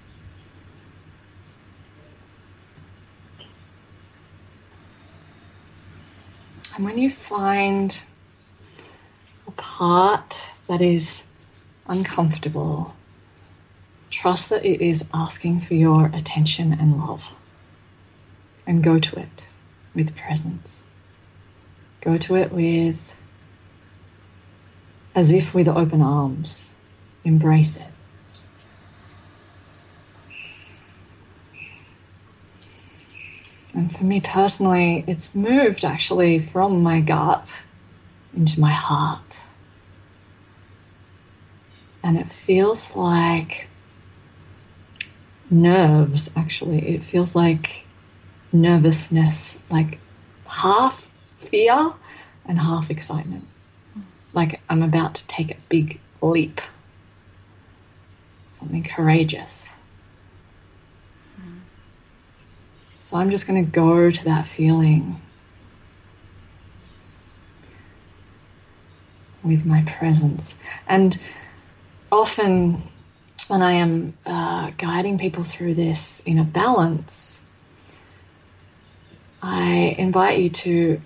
[6.77, 8.01] And when you find
[9.47, 11.27] a part that is
[11.89, 12.95] uncomfortable,
[14.11, 17.31] trust that it is asking for your attention and love
[18.67, 19.47] and go to it
[19.95, 20.85] with presence.
[22.01, 23.17] Go to it with,
[25.15, 26.73] as if with open arms.
[27.25, 27.83] Embrace it.
[33.75, 37.65] And for me personally, it's moved actually from my gut
[38.35, 39.41] into my heart.
[42.09, 43.69] And it feels like
[45.51, 46.95] nerves, actually.
[46.95, 47.85] It feels like
[48.51, 49.99] nervousness, like
[50.47, 51.93] half fear
[52.47, 53.45] and half excitement.
[54.33, 56.63] Like I'm about to take a big leap,
[58.47, 59.71] something courageous.
[63.01, 65.21] So I'm just going to go to that feeling
[69.45, 70.57] with my presence.
[70.87, 71.19] And
[72.11, 72.83] often,
[73.49, 77.43] when I am uh, guiding people through this in a balance,
[79.43, 81.01] I invite you to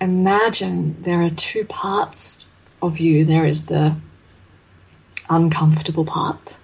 [0.00, 2.46] imagine there are two parts
[2.80, 3.24] of you.
[3.24, 3.96] There is the
[5.28, 6.58] uncomfortable part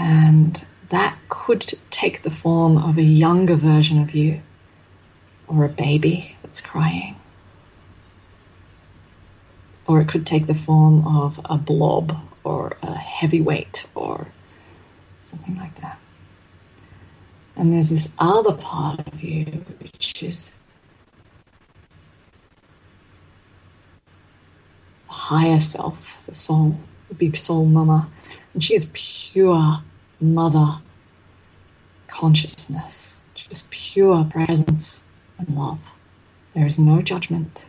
[0.00, 4.40] and that could take the form of a younger version of you
[5.46, 7.16] or a baby that's crying.
[9.90, 14.28] Or it could take the form of a blob or a heavyweight or
[15.20, 15.98] something like that.
[17.56, 20.56] And there's this other part of you which is
[25.08, 26.78] the higher self, the soul,
[27.08, 28.08] the big soul mama.
[28.54, 29.82] And she is pure
[30.20, 30.78] mother
[32.06, 35.02] consciousness, just pure presence
[35.36, 35.80] and love.
[36.54, 37.64] There is no judgment.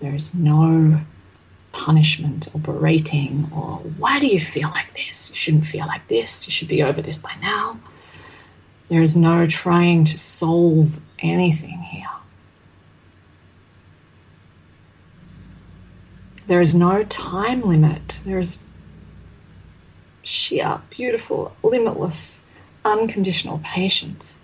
[0.00, 1.00] There is no
[1.72, 5.30] punishment or berating or why do you feel like this?
[5.30, 6.46] You shouldn't feel like this.
[6.46, 7.78] You should be over this by now.
[8.88, 12.08] There is no trying to solve anything here.
[16.48, 18.18] There is no time limit.
[18.24, 18.60] There is
[20.22, 22.40] sheer, beautiful, limitless,
[22.84, 24.39] unconditional patience.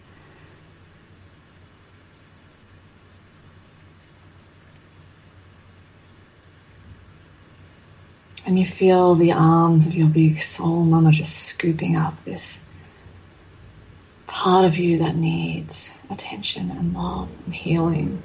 [8.47, 12.61] And you feel the arms of your big soul mama just scooping up this
[14.27, 18.23] part of you that needs attention and love and healing.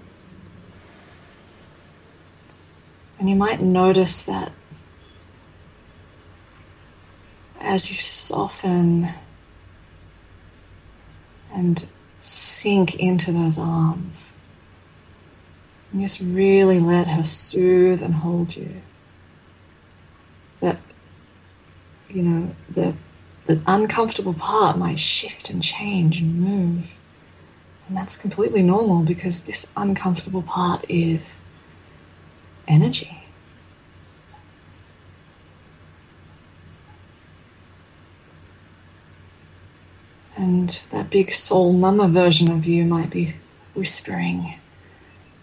[3.20, 4.52] And you might notice that
[7.60, 9.08] as you soften
[11.54, 11.88] and
[12.22, 14.34] sink into those arms,
[15.92, 18.82] and just really let her soothe and hold you.
[20.62, 20.80] That,
[22.14, 22.94] you know, the,
[23.46, 26.98] the uncomfortable part might shift and change and move.
[27.88, 31.40] And that's completely normal because this uncomfortable part is
[32.68, 33.18] energy.
[40.38, 43.36] And that big soul mama version of you might be
[43.74, 44.56] whispering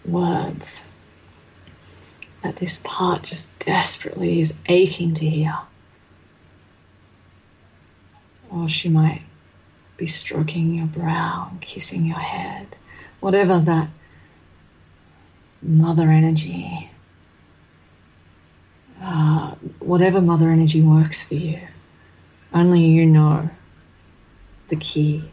[0.05, 0.85] words
[2.43, 5.57] that this part just desperately is aching to hear.
[8.51, 9.21] Or she might
[9.97, 12.67] be stroking your brow kissing your head.
[13.19, 13.89] Whatever that
[15.61, 16.89] mother energy,
[19.01, 21.59] uh, whatever mother energy works for you,
[22.53, 23.49] only you know
[24.69, 25.29] the key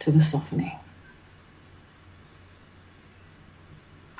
[0.00, 0.72] to the softening.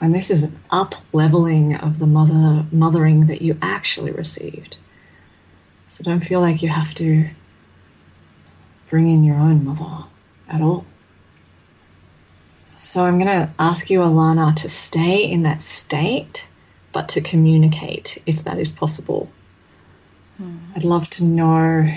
[0.03, 4.77] And this is an up leveling of the mother mothering that you actually received.
[5.87, 7.29] So don't feel like you have to
[8.89, 10.05] bring in your own mother
[10.49, 10.87] at all.
[12.79, 16.47] So I'm going to ask you, Alana, to stay in that state,
[16.93, 19.31] but to communicate if that is possible.
[20.37, 20.59] Hmm.
[20.77, 21.89] I'd love to know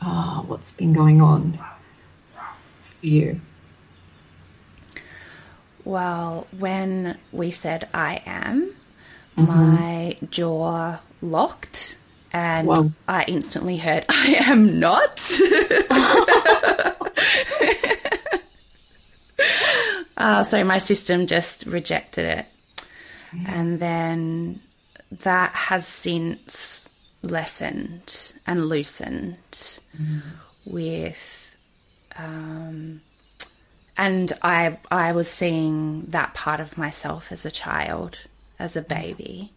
[0.00, 1.58] uh, what's been going on
[2.80, 3.40] for you.
[5.84, 8.74] Well, when we said I am,
[9.36, 9.46] mm-hmm.
[9.46, 11.96] my jaw locked
[12.36, 12.92] and Whoa.
[13.08, 15.18] I instantly heard I am not.
[20.18, 22.46] uh, so my system just rejected it.
[23.46, 24.60] And then
[25.10, 26.88] that has since
[27.22, 30.20] lessened and loosened mm-hmm.
[30.64, 31.56] with
[32.16, 33.02] um,
[33.98, 38.16] and I I was seeing that part of myself as a child,
[38.58, 39.52] as a baby.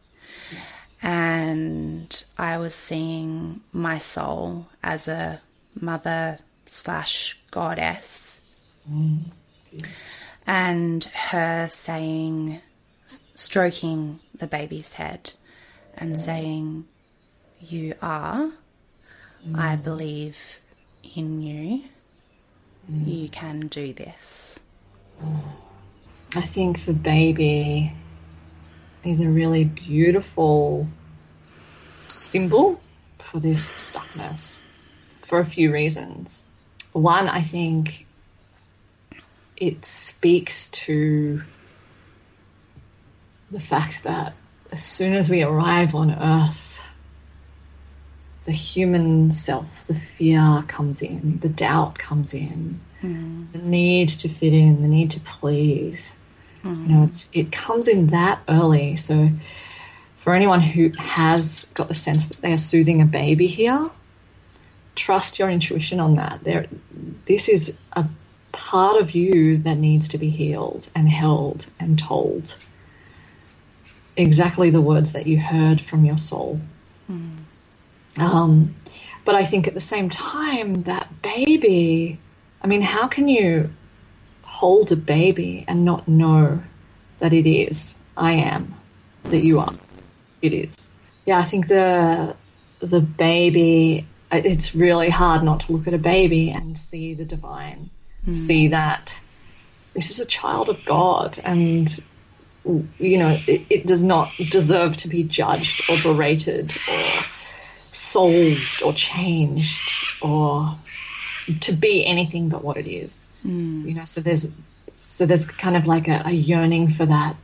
[1.01, 5.41] And I was seeing my soul as a
[5.79, 8.41] mother slash goddess.
[8.89, 9.25] Mm.
[10.45, 12.61] And her saying,
[13.35, 15.31] stroking the baby's head
[15.97, 16.85] and saying,
[17.59, 18.51] You are,
[19.55, 19.83] I mm.
[19.83, 20.59] believe
[21.15, 21.83] in you
[22.91, 23.21] mm.
[23.21, 24.59] you can do this?
[26.35, 27.93] I think the baby
[29.09, 30.87] is a really beautiful
[32.07, 32.79] symbol
[33.17, 34.61] for this stuckness
[35.21, 36.43] for a few reasons.
[36.91, 38.05] One, I think
[39.57, 41.41] it speaks to
[43.51, 44.33] the fact that
[44.71, 46.85] as soon as we arrive on earth,
[48.45, 53.51] the human self, the fear comes in, the doubt comes in, mm.
[53.51, 56.15] the need to fit in, the need to please.
[56.63, 56.87] Mm.
[56.87, 58.97] You know, it's it comes in that early.
[58.97, 59.29] So
[60.17, 63.89] for anyone who has got the sense that they are soothing a baby here,
[64.95, 66.43] trust your intuition on that.
[66.43, 66.67] There,
[67.25, 68.05] this is a
[68.51, 72.57] part of you that needs to be healed and held and told.
[74.17, 76.59] Exactly the words that you heard from your soul.
[77.09, 77.37] Mm.
[78.19, 78.75] Um,
[79.23, 82.19] but I think at the same time, that baby,
[82.61, 83.69] I mean, how can you
[84.59, 86.61] hold a baby and not know
[87.19, 88.75] that it is, I am,
[89.23, 89.73] that you are,
[90.41, 90.75] it is?
[91.25, 92.35] Yeah, I think the
[92.79, 97.89] the baby, it's really hard not to look at a baby and see the divine,
[98.27, 98.35] mm.
[98.35, 99.17] see that
[99.93, 101.87] this is a child of God and
[102.65, 107.23] you know, it, it, does not deserve to be judged or berated or
[107.91, 110.77] solved or changed or
[111.61, 113.25] to be anything but what it is.
[113.45, 113.87] Mm.
[113.87, 114.47] You know, so there's
[114.95, 117.35] so there's kind of like a, a yearning for that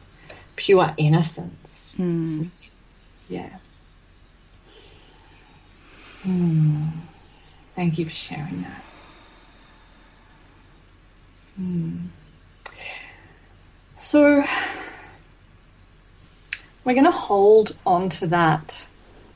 [0.56, 1.96] pure innocence.
[1.98, 2.50] Mm.
[3.30, 3.50] Yeah.
[6.26, 6.92] Mm.
[7.76, 8.84] Thank you for sharing that.
[11.60, 12.08] Mm.
[13.98, 14.44] So
[16.84, 18.88] we're going to hold on to that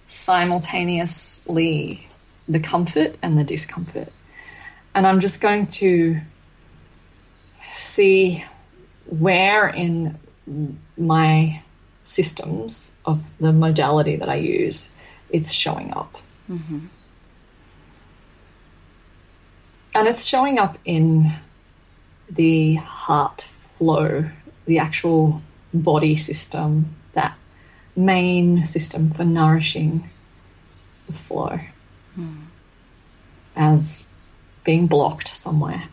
[0.08, 2.08] simultaneously
[2.48, 4.12] the comfort and the discomfort.
[4.94, 6.20] And I'm just going to
[7.80, 8.44] see
[9.06, 10.18] where in
[10.98, 11.62] my
[12.04, 14.92] systems of the modality that I use
[15.30, 16.18] it's showing up.
[16.50, 16.80] Mm-hmm.
[19.94, 21.24] And it's showing up in
[22.30, 23.42] the heart
[23.78, 24.26] flow,
[24.66, 25.42] the actual
[25.74, 27.36] body system, that
[27.96, 30.10] main system for nourishing
[31.08, 31.60] the flow
[32.18, 32.38] mm.
[33.56, 34.06] as
[34.64, 35.84] being blocked somewhere.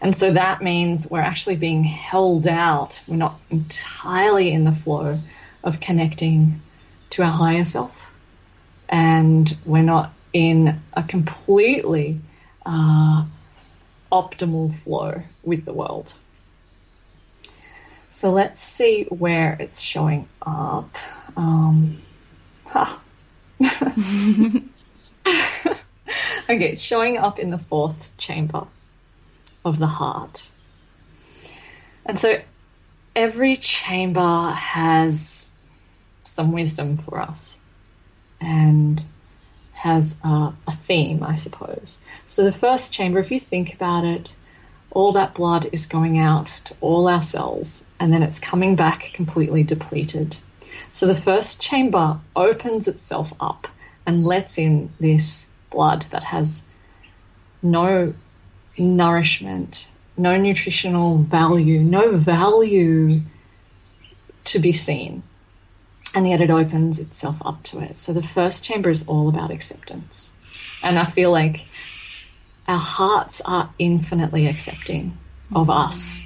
[0.00, 3.00] And so that means we're actually being held out.
[3.06, 5.18] We're not entirely in the flow
[5.62, 6.62] of connecting
[7.10, 8.14] to our higher self.
[8.88, 12.18] And we're not in a completely
[12.64, 13.24] uh,
[14.10, 16.14] optimal flow with the world.
[18.10, 20.96] So let's see where it's showing up.
[21.36, 21.98] Um,
[22.64, 22.96] huh.
[26.48, 28.66] okay, it's showing up in the fourth chamber
[29.64, 30.48] of the heart.
[32.06, 32.40] And so
[33.14, 35.50] every chamber has
[36.24, 37.58] some wisdom for us
[38.40, 39.02] and
[39.72, 41.98] has a theme, I suppose.
[42.28, 44.32] So the first chamber, if you think about it,
[44.90, 49.10] all that blood is going out to all our cells and then it's coming back
[49.14, 50.36] completely depleted.
[50.92, 53.68] So the first chamber opens itself up
[54.06, 56.62] and lets in this blood that has
[57.62, 58.14] no
[58.78, 63.20] nourishment, no nutritional value, no value
[64.44, 65.22] to be seen.
[66.14, 67.96] And yet it opens itself up to it.
[67.96, 70.32] So the first chamber is all about acceptance.
[70.82, 71.66] And I feel like
[72.66, 75.16] our hearts are infinitely accepting
[75.54, 76.24] of us.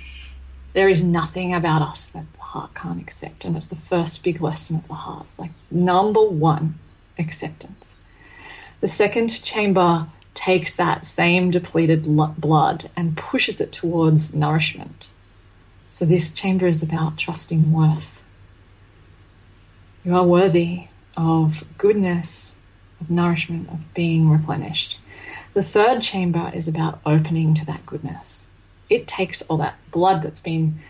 [0.72, 3.44] There is nothing about us that the heart can't accept.
[3.44, 5.24] And it's the first big lesson of the heart.
[5.24, 6.74] It's like number one,
[7.18, 7.94] acceptance.
[8.80, 15.08] The second chamber takes that same depleted blood and pushes it towards nourishment.
[15.86, 18.24] So this chamber is about trusting worth.
[20.04, 22.54] You are worthy of goodness,
[23.00, 24.98] of nourishment, of being replenished.
[25.54, 28.48] The third chamber is about opening to that goodness.
[28.90, 30.80] It takes all that blood that's been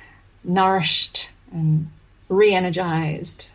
[0.43, 1.91] nourished and
[2.29, 3.49] re energized,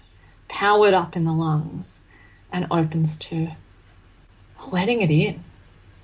[0.47, 2.01] powered up in the lungs,
[2.51, 3.49] and opens to
[4.71, 5.43] letting it in,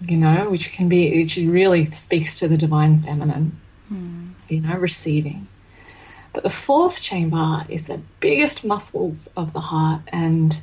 [0.10, 3.53] you know, which can be, which really speaks to the divine feminine,
[3.91, 4.32] mm.
[4.49, 5.47] you know, receiving.
[6.34, 10.58] But the fourth chamber is the biggest muscles of the heart, and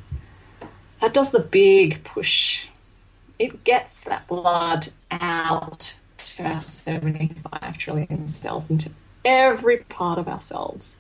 [1.01, 2.67] that does the big push
[3.43, 8.89] it gets that blood out to our 75 trillion cells into
[9.25, 10.97] every part of ourselves.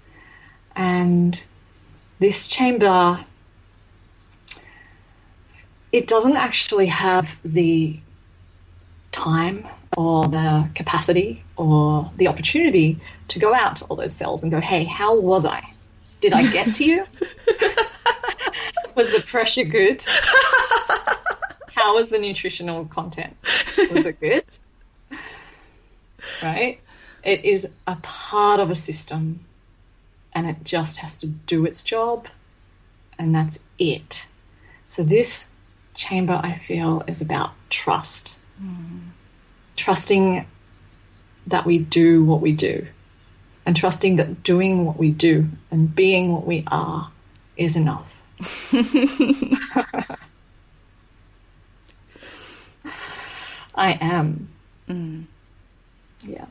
[0.75, 1.41] And
[2.19, 3.25] this chamber,
[5.93, 8.01] it doesn't actually have the
[9.13, 12.99] time or the capacity or the opportunity
[13.29, 15.73] to go out to all those cells and go, hey, how was I?
[16.21, 17.05] Did I get to you?
[18.95, 20.05] was the pressure good?
[21.73, 23.37] How was the nutritional content?
[23.43, 24.45] Was it good?
[26.43, 26.81] right?
[27.25, 29.41] It is a part of a system
[30.33, 32.27] and it just has to do its job
[33.19, 34.27] and that's it.
[34.87, 35.51] So this
[35.95, 38.35] chamber I feel is about trust.
[38.61, 39.01] Mm.
[39.77, 40.47] Trusting
[41.47, 42.87] that we do what we do
[43.65, 47.11] and trusting that doing what we do and being what we are
[47.57, 48.09] is enough.
[53.75, 54.49] I am.
[54.89, 55.25] Mm.
[56.25, 56.47] Yeah.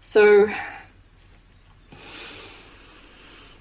[0.00, 0.48] So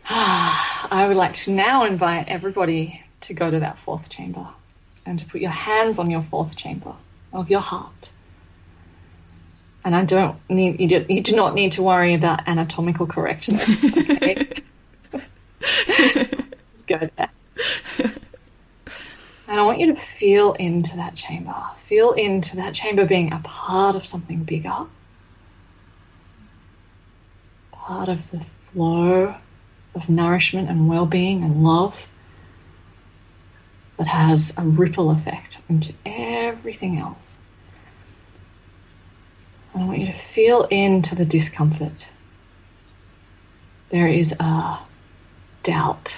[0.09, 4.47] I would like to now invite everybody to go to that fourth chamber
[5.09, 6.93] and to put your hands on your fourth chamber
[7.33, 8.11] of your heart.
[9.83, 13.85] And I don't need you do, you do not need to worry about anatomical correctness.
[15.61, 17.29] Okay, just go there.
[19.47, 21.55] And I want you to feel into that chamber.
[21.85, 24.85] Feel into that chamber being a part of something bigger,
[27.71, 28.39] part of the
[28.71, 29.33] flow
[29.95, 32.07] of nourishment and well being and love
[33.99, 37.37] that has a ripple effect into everything else.
[39.75, 42.07] I want you to feel into the discomfort.
[43.89, 44.79] There is a
[45.63, 46.17] doubt.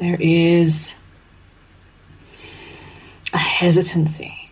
[0.00, 0.96] There is
[3.32, 4.50] a hesitancy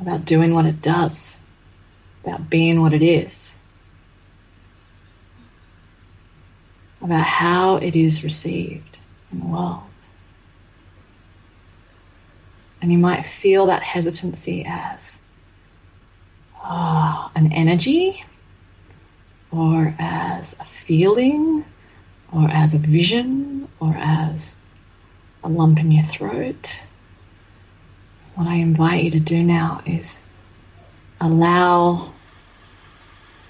[0.00, 1.40] about doing what it does,
[2.22, 3.52] about being what it is,
[7.02, 9.00] about how it is received
[9.32, 9.82] in the world.
[12.82, 15.18] And you might feel that hesitancy as
[16.62, 18.24] oh, an energy,
[19.50, 21.64] or as a feeling,
[22.32, 24.56] or as a vision, or as
[25.42, 26.84] a lump in your throat.
[28.34, 30.20] What I invite you to do now is
[31.20, 32.12] allow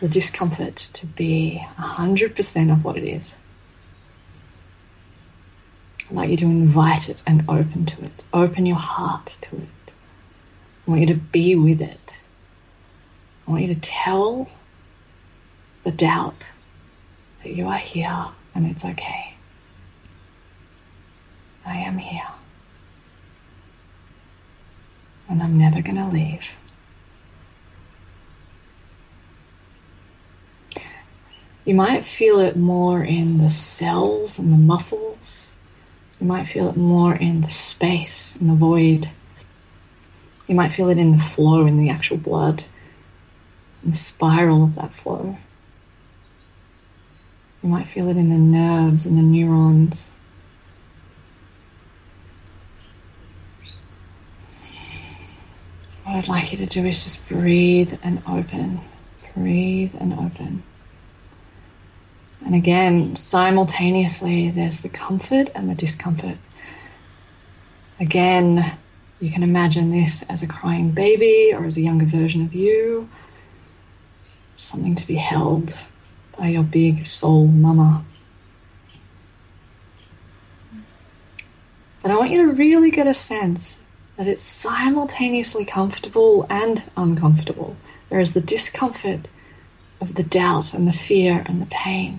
[0.00, 3.36] the discomfort to be 100% of what it is.
[6.10, 8.24] I'd like you to invite it and open to it.
[8.32, 9.92] Open your heart to it.
[10.86, 12.18] I want you to be with it.
[13.46, 14.50] I want you to tell
[15.84, 16.50] the doubt
[17.44, 19.34] that you are here and it's okay.
[21.64, 22.26] I am here.
[25.28, 26.52] And I'm never going to leave.
[31.64, 35.54] You might feel it more in the cells and the muscles.
[36.20, 39.08] You might feel it more in the space, in the void.
[40.46, 42.62] You might feel it in the flow, in the actual blood,
[43.82, 45.38] in the spiral of that flow.
[47.62, 50.12] You might feel it in the nerves and the neurons.
[56.04, 58.80] What I'd like you to do is just breathe and open.
[59.34, 60.64] Breathe and open.
[62.44, 66.38] And again, simultaneously, there's the comfort and the discomfort.
[67.98, 68.64] Again,
[69.20, 73.08] you can imagine this as a crying baby or as a younger version of you.
[74.56, 75.78] Something to be held
[76.36, 78.04] by your big soul mama.
[82.02, 83.78] But I want you to really get a sense
[84.16, 87.76] that it's simultaneously comfortable and uncomfortable.
[88.08, 89.28] There is the discomfort
[90.00, 92.18] of the doubt and the fear and the pain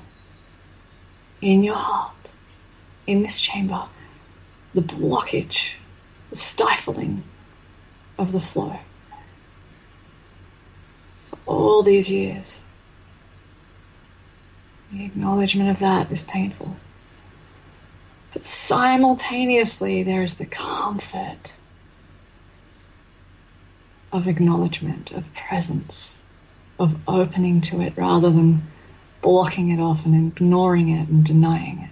[1.41, 2.33] in your heart,
[3.07, 3.83] in this chamber,
[4.73, 5.71] the blockage,
[6.29, 7.23] the stifling
[8.17, 8.79] of the flow.
[11.29, 12.61] For all these years,
[14.91, 16.75] the acknowledgement of that is painful.
[18.33, 21.57] But simultaneously, there is the comfort
[24.11, 26.19] of acknowledgement, of presence,
[26.79, 28.67] of opening to it rather than
[29.21, 31.89] blocking it off and ignoring it and denying it.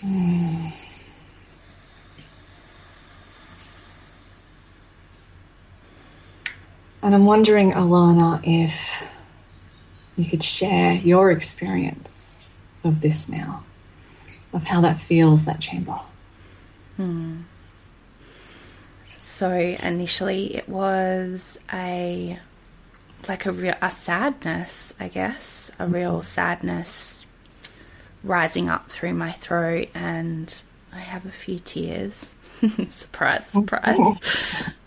[0.00, 0.68] Hmm.
[7.02, 9.10] And I'm wondering, Alana, if
[10.16, 12.52] you could share your experience
[12.84, 13.64] of this now,
[14.52, 15.96] of how that feels, that chamber.
[16.96, 17.42] Hmm.
[19.40, 22.38] So initially, it was a
[23.26, 27.26] like a real a sadness, I guess, a real sadness
[28.22, 30.62] rising up through my throat, and
[30.92, 32.34] I have a few tears.
[32.90, 34.18] surprise, surprise.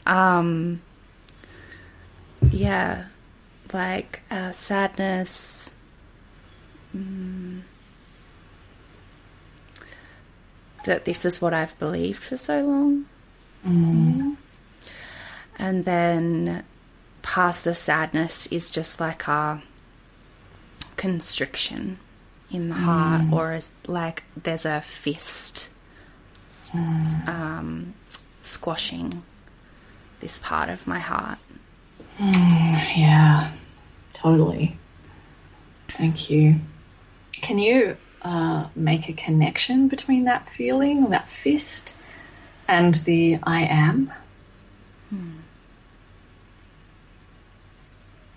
[0.05, 0.83] um,
[2.51, 3.05] yeah,
[3.73, 5.73] like uh, sadness.
[6.95, 7.61] Mm,
[10.85, 13.05] that this is what I've believed for so long.
[13.65, 14.37] Mm.
[15.63, 16.65] And then
[17.21, 19.63] past the sadness is just like a
[20.97, 21.99] constriction
[22.51, 23.31] in the heart, mm.
[23.31, 25.69] or as like there's a fist
[26.51, 27.27] mm.
[27.29, 27.93] um,
[28.41, 29.23] squashing
[30.19, 31.39] this part of my heart.
[32.17, 33.49] Mm, yeah,
[34.13, 34.77] totally.
[35.91, 36.55] Thank you.
[37.41, 41.95] Can you uh, make a connection between that feeling, that fist,
[42.67, 44.11] and the I am?
[45.09, 45.39] Hmm.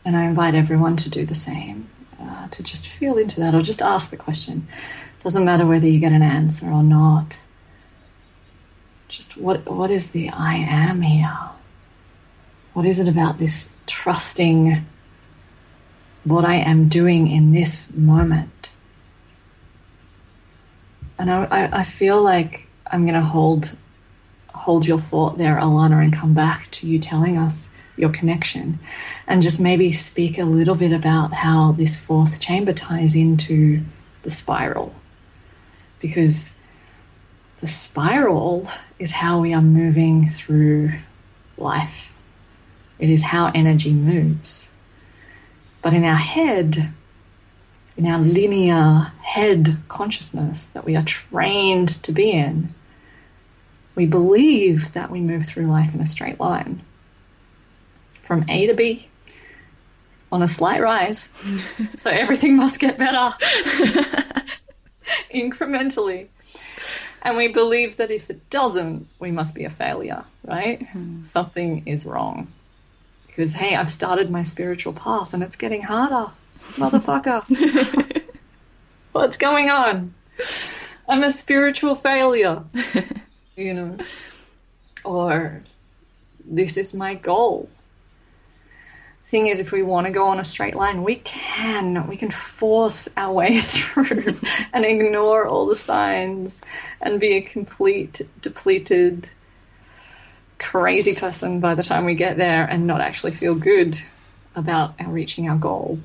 [0.07, 1.89] And I invite everyone to do the same,
[2.23, 4.69] uh, to just feel into that or just ask the question.
[5.25, 7.41] Doesn't matter whether you get an answer or not.
[9.09, 11.37] Just what what is the I am here?
[12.73, 14.87] What is it about this trusting
[16.23, 18.71] what I am doing in this moment?
[21.19, 23.77] And I, I, I feel like I'm going to hold
[24.55, 28.79] hold your thought there, Alana, and come back to you telling us your connection,
[29.27, 33.81] and just maybe speak a little bit about how this fourth chamber ties into
[34.23, 34.95] the spiral,
[36.01, 36.55] because
[37.61, 38.69] the spiral
[38.99, 40.91] is how we are moving through
[41.57, 42.13] life.
[42.99, 44.71] It is how energy moves.
[45.83, 46.93] But in our head,
[47.97, 52.75] in our linear head consciousness that we are trained to be in,
[53.95, 56.83] we believe that we move through life in a straight line
[58.27, 59.09] from A to B
[60.31, 61.31] on a slight rise.
[61.93, 63.35] so everything must get better
[65.35, 66.29] incrementally.
[67.23, 70.87] And we believe that if it doesn't, we must be a failure, right?
[70.89, 71.23] Hmm.
[71.23, 72.53] Something is wrong.
[73.27, 76.31] Because, hey, I've started my spiritual path and it's getting harder.
[76.75, 78.23] Motherfucker.
[79.13, 80.15] What's going on?
[81.09, 82.65] I'm a spiritual failure
[83.57, 83.97] you know,
[85.05, 85.63] or
[86.45, 87.69] this is my goal.
[89.27, 92.07] Thing is, if we want to go on a straight line, we can.
[92.07, 94.37] We can force our way through
[94.73, 96.63] and ignore all the signs
[97.01, 99.29] and be a complete, depleted,
[100.61, 104.01] crazy person by the time we get there and not actually feel good
[104.55, 105.99] about our reaching our goal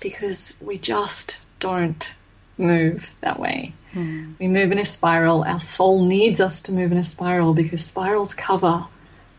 [0.00, 2.14] because we just don't
[2.56, 3.74] move that way.
[3.92, 4.32] Hmm.
[4.38, 5.44] We move in a spiral.
[5.44, 8.86] Our soul needs us to move in a spiral because spirals cover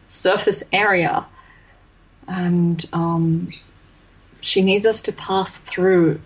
[0.07, 1.25] surface area.
[2.31, 3.49] And um,
[4.39, 6.21] she needs us to pass through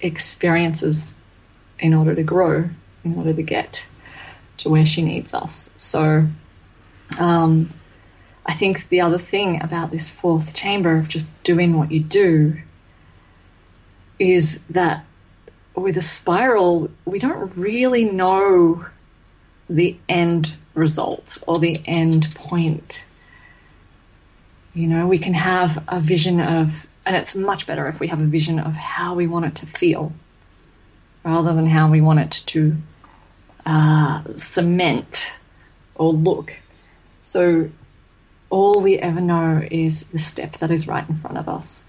[0.00, 1.18] experiences
[1.78, 2.68] in order to grow,
[3.04, 3.86] in order to get
[4.58, 5.70] to where she needs us.
[5.78, 6.26] So
[7.18, 7.72] um,
[8.44, 12.58] I think the other thing about this fourth chamber of just doing what you do
[14.18, 15.06] is that
[15.74, 18.84] with a spiral, we don't really know
[19.70, 23.06] the end result or the end point.
[24.74, 28.20] You know, we can have a vision of, and it's much better if we have
[28.20, 30.12] a vision of how we want it to feel
[31.24, 32.76] rather than how we want it to
[33.66, 35.36] uh, cement
[35.94, 36.54] or look.
[37.22, 37.70] So
[38.50, 41.82] all we ever know is the step that is right in front of us.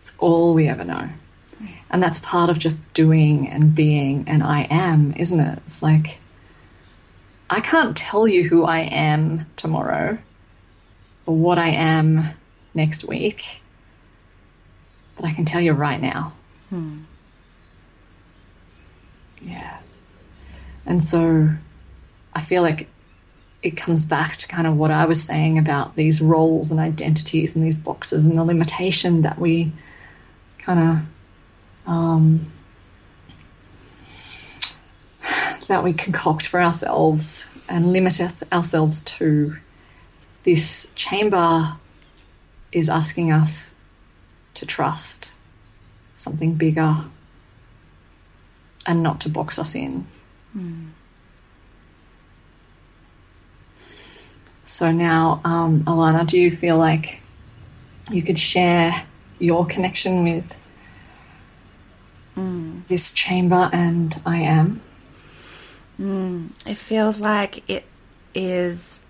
[0.00, 1.08] It's all we ever know.
[1.90, 5.60] And that's part of just doing and being and I am, isn't it?
[5.66, 6.18] It's like,
[7.52, 10.16] I can't tell you who I am tomorrow
[11.26, 12.30] or what I am
[12.72, 13.60] next week,
[15.16, 16.32] but I can tell you right now.
[16.70, 17.00] Hmm.
[19.42, 19.80] Yeah.
[20.86, 21.50] And so
[22.32, 22.88] I feel like
[23.62, 27.54] it comes back to kind of what I was saying about these roles and identities
[27.54, 29.72] and these boxes and the limitation that we
[30.56, 30.80] kind
[31.86, 32.51] of um,
[35.68, 39.56] that we concoct for ourselves and limit us, ourselves to.
[40.42, 41.76] This chamber
[42.72, 43.74] is asking us
[44.54, 45.32] to trust
[46.16, 46.96] something bigger
[48.86, 50.06] and not to box us in.
[50.56, 50.90] Mm.
[54.66, 57.20] So now, um, Alana, do you feel like
[58.10, 58.92] you could share
[59.38, 60.58] your connection with
[62.36, 62.86] mm.
[62.86, 64.80] this chamber and I am?
[66.02, 66.50] Mm.
[66.66, 67.84] It feels like it
[68.34, 69.00] is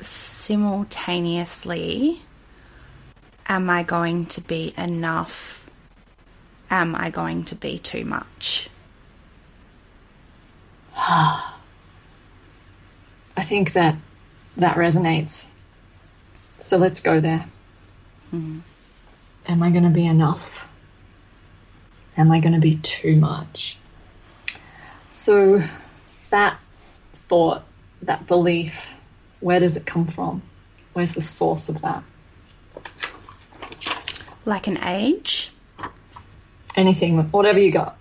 [0.00, 2.20] simultaneously
[3.48, 5.70] am I going to be enough?
[6.70, 8.68] Am I going to be too much?
[10.96, 11.54] I
[13.38, 13.96] think that
[14.58, 15.48] that resonates.
[16.58, 17.46] So let's go there.
[18.32, 18.60] Mm.
[19.48, 20.70] Am I going to be enough?
[22.16, 23.76] Am I going to be too much?
[25.14, 25.62] So,
[26.30, 26.58] that
[27.12, 27.62] thought,
[28.02, 28.94] that belief,
[29.40, 30.42] where does it come from?
[30.92, 32.02] Where's the source of that?
[34.44, 35.52] Like an age?
[36.76, 37.96] Anything, whatever you got.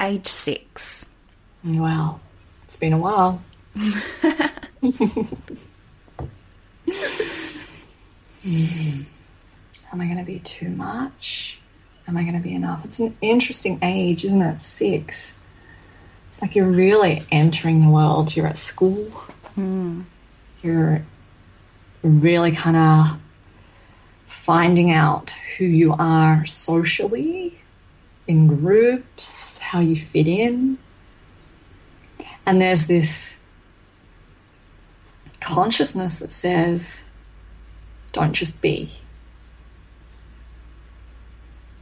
[0.00, 1.06] Age six.
[1.62, 2.18] Wow.
[2.64, 3.40] It's been a while.
[8.44, 9.04] Mm.
[9.92, 11.47] Am I going to be too much?
[12.08, 12.86] Am I going to be enough?
[12.86, 14.62] It's an interesting age, isn't it?
[14.62, 15.34] Six.
[16.32, 18.34] It's like you're really entering the world.
[18.34, 19.10] You're at school.
[19.56, 20.04] Mm.
[20.62, 21.02] You're
[22.02, 23.20] really kind of
[24.26, 27.60] finding out who you are socially,
[28.26, 30.78] in groups, how you fit in.
[32.46, 33.36] And there's this
[35.40, 37.04] consciousness that says,
[38.12, 38.90] don't just be.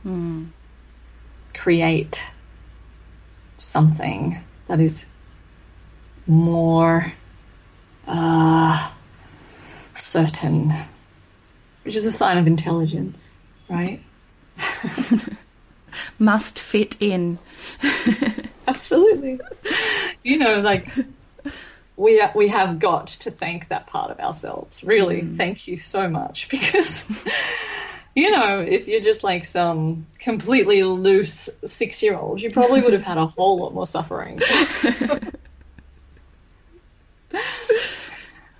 [0.07, 0.49] Mm.
[1.53, 2.27] Create
[3.59, 4.39] something
[4.69, 5.07] that is
[6.27, 7.13] more
[8.07, 8.91] uh,
[9.95, 10.73] certain,
[11.83, 13.37] which is a sign of intelligence,
[13.69, 14.01] right?
[16.19, 17.39] Must fit in.
[18.69, 19.41] Absolutely.
[20.23, 20.89] You know, like
[21.97, 24.85] we we have got to thank that part of ourselves.
[24.85, 25.37] Really, mm.
[25.37, 27.05] thank you so much because
[28.17, 32.95] you know, if you're just like some completely loose six year old, you probably would
[32.95, 34.41] have had a whole lot more suffering.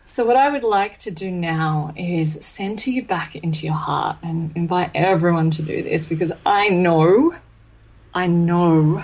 [0.05, 4.19] so, what I would like to do now is center you back into your heart
[4.23, 7.35] and invite everyone to do this because I know,
[8.13, 9.03] I know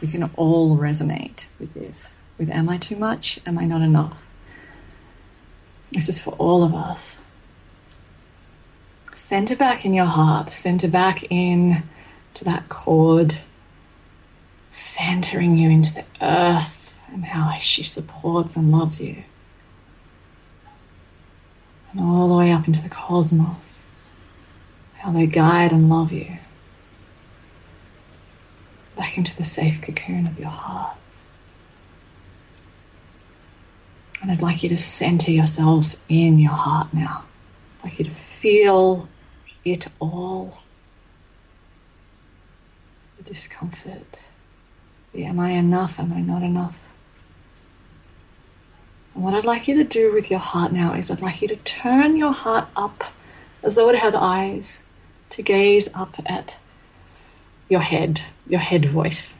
[0.00, 3.40] we can all resonate with this with am I too much?
[3.46, 4.24] Am I not enough?
[5.90, 7.24] This is for all of us.
[9.18, 11.82] Center back in your heart, center back in
[12.34, 13.34] to that cord,
[14.70, 19.24] centering you into the earth and how she supports and loves you.
[21.90, 23.88] And all the way up into the cosmos,
[24.94, 26.38] how they guide and love you.
[28.96, 30.96] Back into the safe cocoon of your heart.
[34.22, 37.24] And I'd like you to center yourselves in your heart now.
[37.80, 39.08] I'd like you to feel
[39.64, 40.58] it all.
[43.16, 44.30] The discomfort.
[45.12, 45.98] The am I enough?
[45.98, 46.78] Am I not enough?
[49.14, 51.48] And what I'd like you to do with your heart now is I'd like you
[51.48, 53.02] to turn your heart up
[53.64, 54.80] as though it had eyes
[55.30, 56.56] to gaze up at
[57.68, 59.34] your head, your head voice.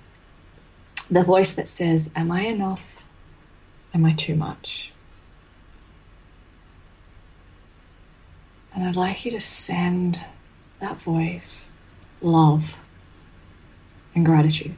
[1.08, 3.06] The voice that says, Am I enough?
[3.94, 4.92] Am I too much?
[8.74, 10.22] And I'd like you to send
[10.80, 11.70] that voice
[12.20, 12.76] love
[14.14, 14.74] and gratitude.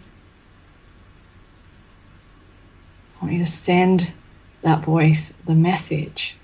[3.20, 4.12] I want you to send
[4.62, 6.36] that voice the message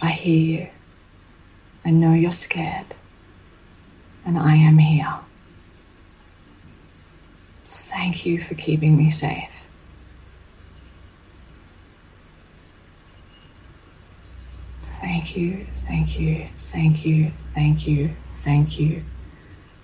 [0.00, 0.68] I hear you.
[1.84, 2.94] I know you're scared,
[4.24, 5.14] and I am here.
[7.66, 9.61] Thank you for keeping me safe.
[15.22, 19.04] Thank you, thank you, thank you, thank you, thank you,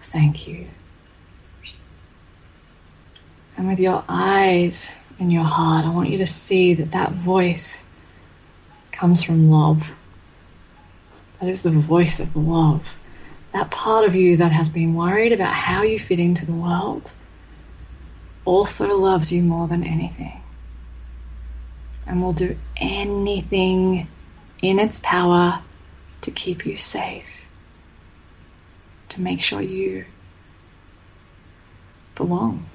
[0.02, 0.66] thank you.
[3.56, 7.84] And with your eyes and your heart, I want you to see that that voice
[8.90, 9.94] comes from love.
[11.38, 12.98] That is the voice of love.
[13.52, 17.12] That part of you that has been worried about how you fit into the world
[18.44, 20.42] also loves you more than anything
[22.08, 24.08] and will do anything
[24.62, 25.62] in its power
[26.22, 27.46] to keep you safe,
[29.10, 30.04] to make sure you
[32.14, 32.66] belong.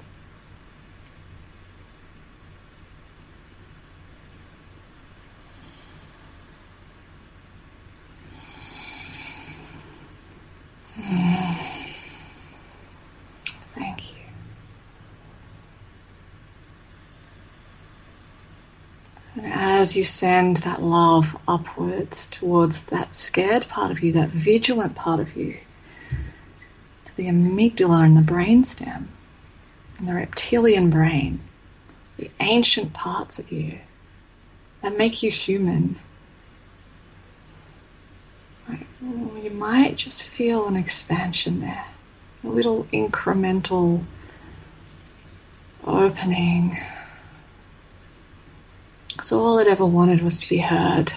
[19.84, 25.20] As you send that love upwards towards that scared part of you, that vigilant part
[25.20, 25.58] of you,
[27.04, 29.04] to the amygdala and the brainstem,
[29.98, 31.38] and the reptilian brain,
[32.16, 33.78] the ancient parts of you
[34.80, 35.96] that make you human.
[38.66, 38.86] Right?
[39.02, 41.84] You might just feel an expansion there,
[42.42, 44.02] a little incremental
[45.84, 46.74] opening
[49.14, 51.12] because all it ever wanted was to be heard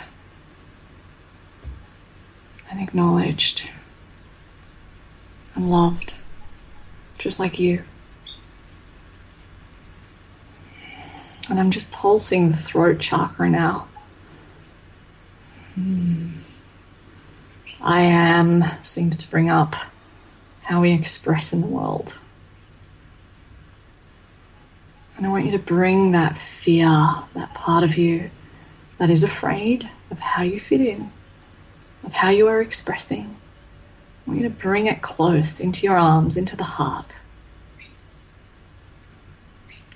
[2.69, 3.67] and acknowledged
[5.55, 6.13] and loved,
[7.17, 7.83] just like you.
[11.49, 13.87] And I'm just pulsing the throat chakra now.
[15.73, 16.33] Hmm.
[17.81, 19.75] I am seems to bring up
[20.61, 22.19] how we express in the world.
[25.17, 26.87] And I want you to bring that fear,
[27.33, 28.29] that part of you
[28.99, 31.11] that is afraid of how you fit in,
[32.03, 33.23] of how you are expressing.
[33.25, 37.19] I want you to bring it close into your arms, into the heart.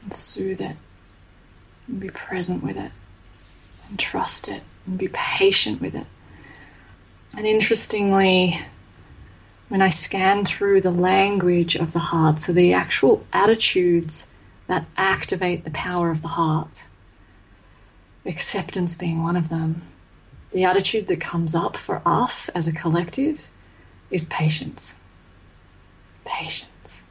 [0.03, 0.75] And soothe it.
[1.87, 2.91] And be present with it.
[3.89, 4.63] And trust it.
[4.87, 6.07] and be patient with it.
[7.37, 8.59] And interestingly,
[9.69, 14.27] when I scan through the language of the heart, so the actual attitudes
[14.71, 16.87] that activate the power of the heart,
[18.25, 19.81] acceptance being one of them,
[20.51, 23.49] the attitude that comes up for us as a collective
[24.09, 24.95] is patience.
[26.23, 27.03] Patience.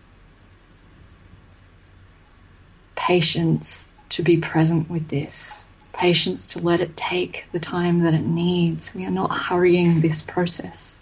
[2.96, 5.68] Patience to be present with this.
[5.92, 8.94] Patience to let it take the time that it needs.
[8.94, 10.98] We are not hurrying this process.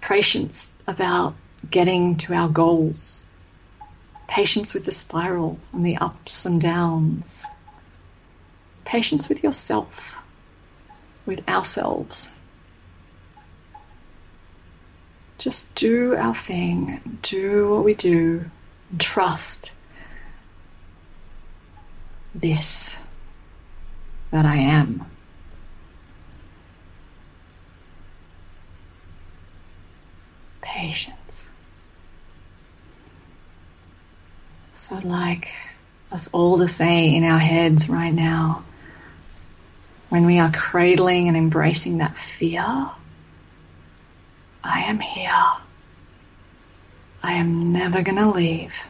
[0.00, 1.36] Patience about
[1.70, 3.24] getting to our goals.
[4.30, 7.46] Patience with the spiral and the ups and downs.
[8.84, 10.16] Patience with yourself
[11.26, 12.30] with ourselves.
[15.38, 18.44] Just do our thing, do what we do,
[18.90, 19.72] and trust
[22.32, 23.00] this
[24.30, 25.06] that I am.
[30.60, 31.19] Patience.
[34.90, 35.52] So, I'd like
[36.10, 38.64] us all to say in our heads right now
[40.08, 42.64] when we are cradling and embracing that fear,
[44.64, 45.30] I am here.
[47.22, 48.84] I am never going to leave.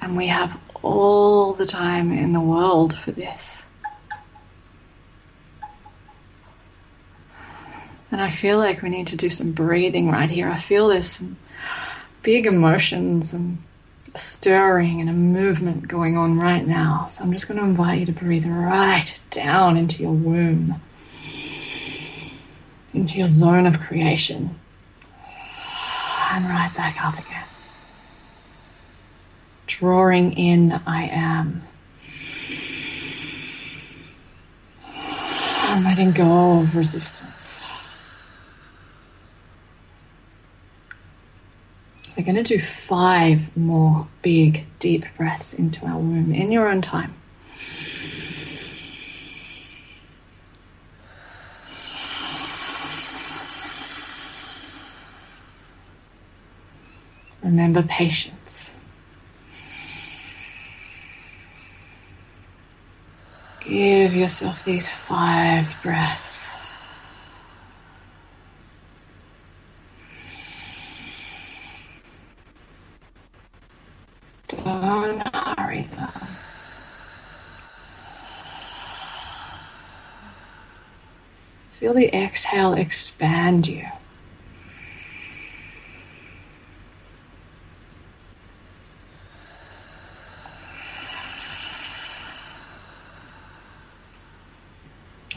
[0.00, 3.64] And we have all the time in the world for this.
[8.10, 10.48] And I feel like we need to do some breathing right here.
[10.50, 11.36] I feel there's some
[12.24, 13.58] big emotions and
[14.16, 17.04] a stirring and a movement going on right now.
[17.04, 20.80] So I'm just going to invite you to breathe right down into your womb,
[22.94, 24.58] into your zone of creation,
[26.32, 27.44] and right back up again.
[29.66, 31.62] Drawing in, I am.
[35.68, 37.62] And letting go of resistance.
[42.16, 46.80] We're going to do five more big, deep breaths into our womb in your own
[46.80, 47.14] time.
[57.42, 58.74] Remember patience.
[63.60, 66.62] Give yourself these five breaths.
[74.48, 76.38] Don't hurry them.
[81.86, 83.86] Feel the exhale expand you.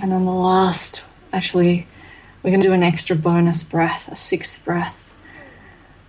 [0.02, 1.86] And on the last, actually,
[2.41, 5.16] we're going to do an extra bonus breath, a sixth breath.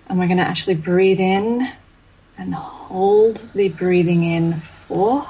[0.06, 1.68] And we're going to actually breathe in
[2.38, 5.26] and hold the breathing in for four.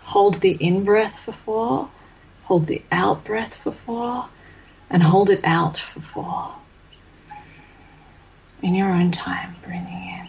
[0.00, 1.92] Hold the in breath for four.
[2.46, 4.28] Hold the out breath for four.
[4.88, 6.54] And hold it out for four.
[8.62, 10.28] In your own time, breathing in.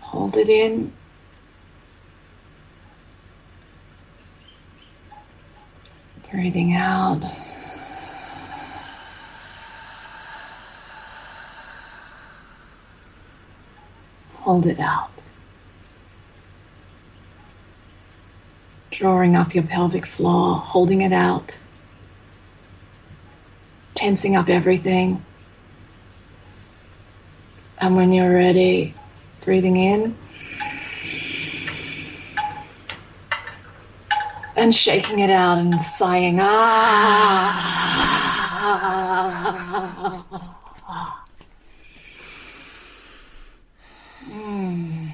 [0.00, 0.92] Hold it in.
[6.30, 7.24] Breathing out.
[14.32, 15.26] Hold it out.
[19.02, 21.58] Drawing up your pelvic floor, holding it out.
[23.94, 25.20] Tensing up everything.
[27.78, 28.94] And when you're ready,
[29.40, 30.16] breathing in.
[34.54, 36.38] And shaking it out and sighing.
[36.40, 37.72] Ah.
[44.28, 45.12] Mm.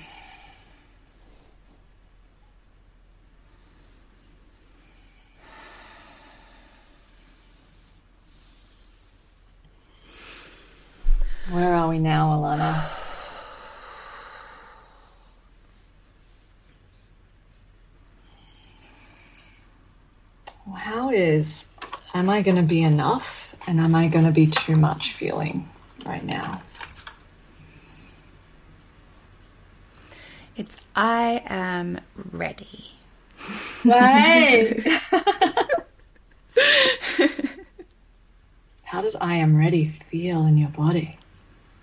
[11.51, 12.75] Where are we now, Alana?
[20.75, 21.65] How is,
[22.29, 25.67] am I going to be enough and am I going to be too much feeling
[26.05, 26.61] right now?
[30.55, 31.99] It's I am
[32.33, 32.91] ready.
[33.83, 34.85] Right.
[38.83, 41.19] How does I am ready feel in your body?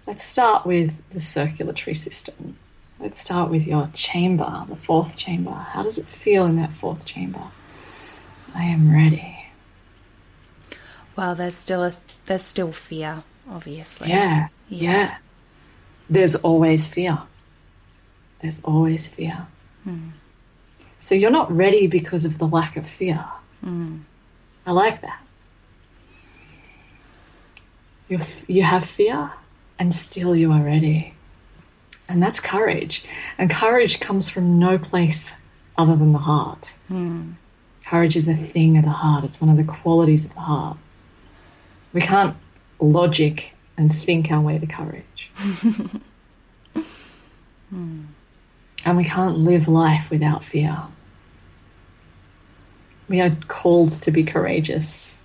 [0.06, 2.56] Let's start with the circulatory system.
[3.00, 5.54] Let's start with your chamber, the fourth chamber.
[5.54, 7.42] How does it feel in that fourth chamber?
[8.54, 9.35] I am ready.
[11.16, 11.94] Well, there's still a,
[12.26, 14.10] there's still fear, obviously.
[14.10, 15.18] Yeah, yeah.
[16.10, 17.20] There's always fear.
[18.40, 19.48] There's always fear.
[19.84, 20.10] Hmm.
[21.00, 23.24] So you're not ready because of the lack of fear.
[23.64, 24.00] Hmm.
[24.66, 25.22] I like that.
[28.08, 29.32] You you have fear,
[29.80, 31.14] and still you are ready,
[32.08, 33.04] and that's courage.
[33.38, 35.34] And courage comes from no place
[35.78, 36.74] other than the heart.
[36.88, 37.32] Hmm.
[37.86, 39.24] Courage is a thing of the heart.
[39.24, 40.78] It's one of the qualities of the heart.
[41.96, 42.36] We can't
[42.80, 45.32] logic and think our way to courage.
[48.86, 50.78] And we can't live life without fear.
[53.08, 55.18] We are called to be courageous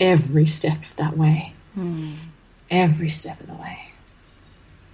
[0.00, 1.52] every step of that way.
[1.74, 2.14] Hmm.
[2.70, 3.78] Every step of the way.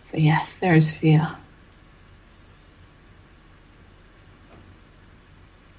[0.01, 1.35] So, yes, there is fear.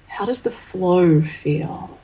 [0.08, 1.95] How does the flow feel?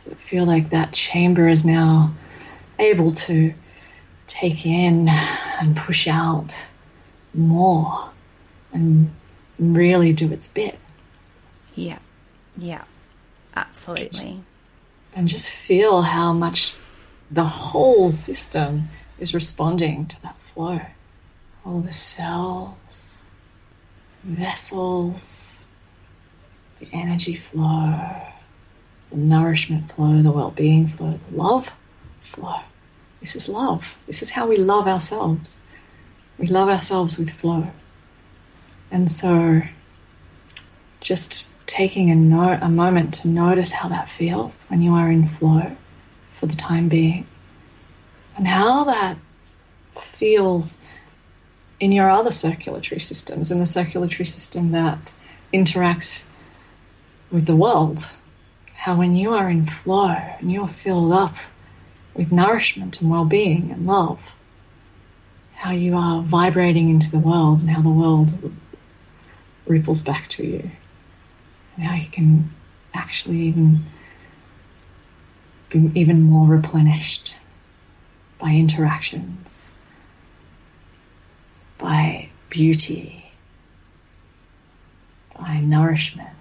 [0.00, 2.14] Does it feel like that chamber is now
[2.78, 3.52] able to
[4.26, 5.08] take in
[5.60, 6.58] and push out
[7.34, 8.10] more
[8.72, 9.10] and
[9.58, 10.78] really do its bit?
[11.74, 11.98] Yeah.
[12.56, 12.84] Yeah.
[13.54, 14.42] Absolutely.
[15.14, 16.74] and just feel how much
[17.30, 18.84] the whole system
[19.18, 20.80] is responding to that flow.
[21.66, 23.24] All the cells,
[24.24, 25.66] vessels,
[26.78, 28.00] the energy flow,
[29.10, 31.74] the nourishment flow, the well being flow, the love
[32.20, 32.60] flow.
[33.20, 33.96] This is love.
[34.06, 35.60] This is how we love ourselves.
[36.38, 37.66] We love ourselves with flow.
[38.90, 39.60] And so,
[41.00, 45.26] just taking a, no- a moment to notice how that feels when you are in
[45.26, 45.76] flow
[46.34, 47.26] for the time being,
[48.36, 49.18] and how that
[49.96, 50.80] feels
[51.78, 55.12] in your other circulatory systems, in the circulatory system that
[55.52, 56.24] interacts
[57.30, 58.10] with the world.
[58.80, 61.36] How when you are in flow and you're filled up
[62.14, 64.34] with nourishment and well being and love,
[65.52, 68.32] how you are vibrating into the world and how the world
[69.66, 70.70] ripples back to you.
[71.76, 72.48] And how you can
[72.94, 73.80] actually even
[75.68, 77.36] be even more replenished
[78.38, 79.70] by interactions,
[81.76, 83.30] by beauty,
[85.38, 86.39] by nourishment,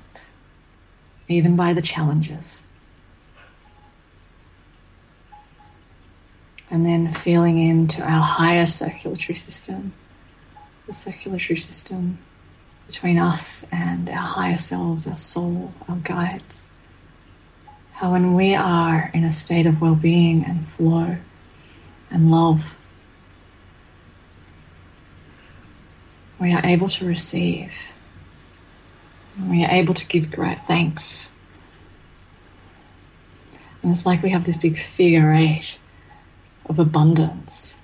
[1.29, 2.63] even by the challenges.
[6.71, 9.93] And then feeling into our higher circulatory system,
[10.87, 12.19] the circulatory system
[12.87, 16.67] between us and our higher selves, our soul, our guides.
[17.93, 21.15] How when we are in a state of well being and flow
[22.09, 22.75] and love,
[26.39, 27.73] we are able to receive.
[29.47, 31.31] We are able to give great thanks.
[33.81, 35.77] And it's like we have this big figure eight
[36.65, 37.79] of abundance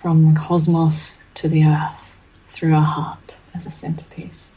[0.00, 4.52] from the cosmos to the earth through our heart as a centerpiece.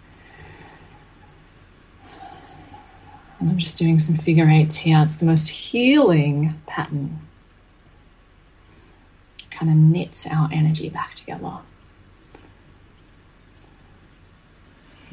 [3.39, 5.01] And I'm just doing some figure eights here.
[5.03, 7.19] It's the most healing pattern.
[9.51, 11.59] Kind of knits our energy back together.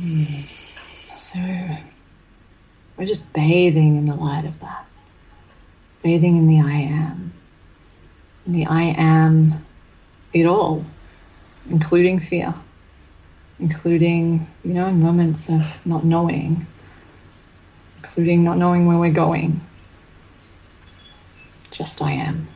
[1.16, 4.84] So we're just bathing in the light of that.
[6.02, 7.32] Bathing in the I am.
[8.44, 9.54] In the I am
[10.32, 10.84] it all,
[11.70, 12.52] including fear
[13.58, 16.66] including, you know, moments of not knowing,
[17.98, 19.60] including not knowing where we're going.
[21.70, 22.48] Just I am.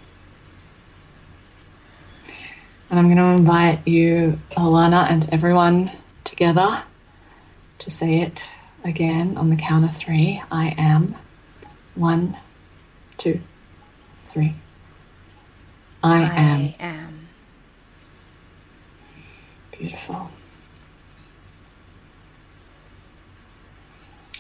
[2.91, 5.89] And I'm going to invite you, Alana, and everyone
[6.25, 6.83] together
[7.79, 8.49] to say it
[8.85, 10.43] again on the count of three.
[10.51, 11.15] I am.
[11.95, 12.37] One,
[13.17, 13.41] two,
[14.21, 14.55] three.
[16.03, 16.61] I, am.
[16.61, 17.29] I am.
[19.73, 20.31] Beautiful.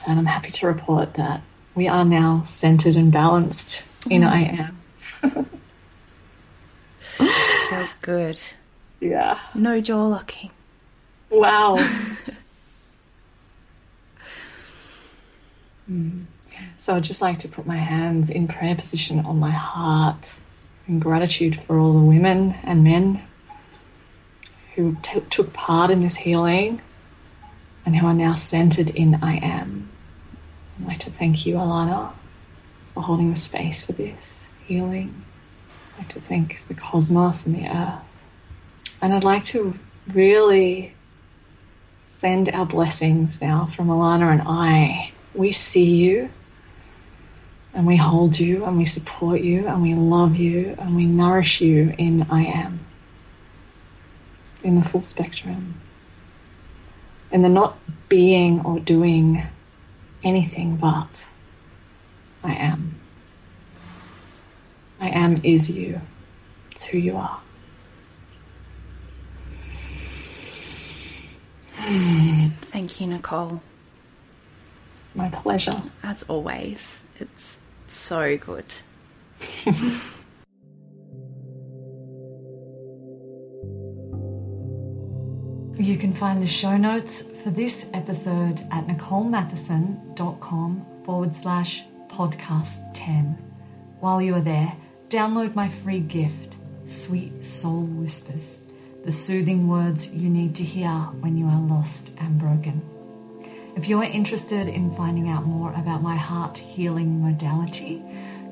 [0.06, 1.42] And I'm happy to report that
[1.74, 4.32] we are now centered and balanced in mm-hmm.
[4.32, 4.68] I
[5.28, 5.46] am.
[7.68, 8.40] Feels good.
[9.00, 9.38] Yeah.
[9.54, 10.50] No jaw locking.
[11.30, 11.76] Wow.
[16.78, 20.36] So I'd just like to put my hands in prayer position on my heart
[20.86, 23.22] in gratitude for all the women and men
[24.74, 26.80] who t- took part in this healing
[27.84, 29.90] and who are now centered in I am.
[30.78, 32.12] I'd like to thank you, Alana,
[32.94, 35.24] for holding the space for this healing.
[35.94, 38.02] I'd like to thank the cosmos and the earth.
[39.00, 39.78] And I'd like to
[40.14, 40.94] really
[42.06, 45.12] send our blessings now from Alana and I.
[45.34, 46.30] We see you
[47.74, 51.60] and we hold you and we support you and we love you and we nourish
[51.60, 52.80] you in I am,
[54.62, 55.80] in the full spectrum,
[57.30, 57.78] in the not
[58.08, 59.42] being or doing
[60.24, 61.28] anything but
[62.42, 62.98] I am.
[65.00, 66.00] I am is you.
[66.72, 67.40] It's who you are.
[72.70, 73.62] Thank you, Nicole.
[75.18, 75.82] My pleasure.
[76.02, 78.72] As always, it's so good.
[85.78, 93.38] You can find the show notes for this episode at nicolematheson.com forward slash podcast 10.
[94.00, 94.72] While you are there,
[95.08, 98.60] download my free gift, Sweet Soul Whispers,
[99.04, 102.82] the soothing words you need to hear when you are lost and broken.
[103.78, 108.02] If you are interested in finding out more about my heart healing modality,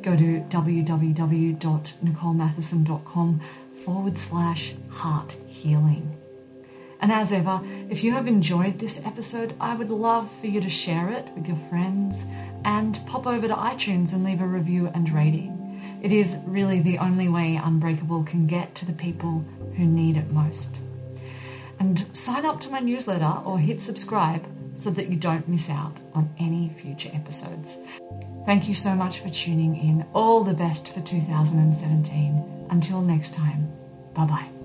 [0.01, 3.41] go to www.nicolematheson.com
[3.85, 6.17] forward slash heart healing.
[7.01, 10.71] And as ever, if you have enjoyed this episode, I would love for you to
[10.71, 12.27] share it with your friends
[12.65, 15.99] and pop over to iTunes and leave a review and rating.
[16.05, 19.45] It is really the only way Unbreakable can get to the people
[19.77, 20.79] who need it most.
[21.81, 24.47] And sign up to my newsletter or hit subscribe
[24.77, 27.79] so that you don't miss out on any future episodes.
[28.45, 30.07] Thank you so much for tuning in.
[30.15, 32.69] All the best for 2017.
[32.71, 33.73] Until next time,
[34.15, 34.56] bye bye.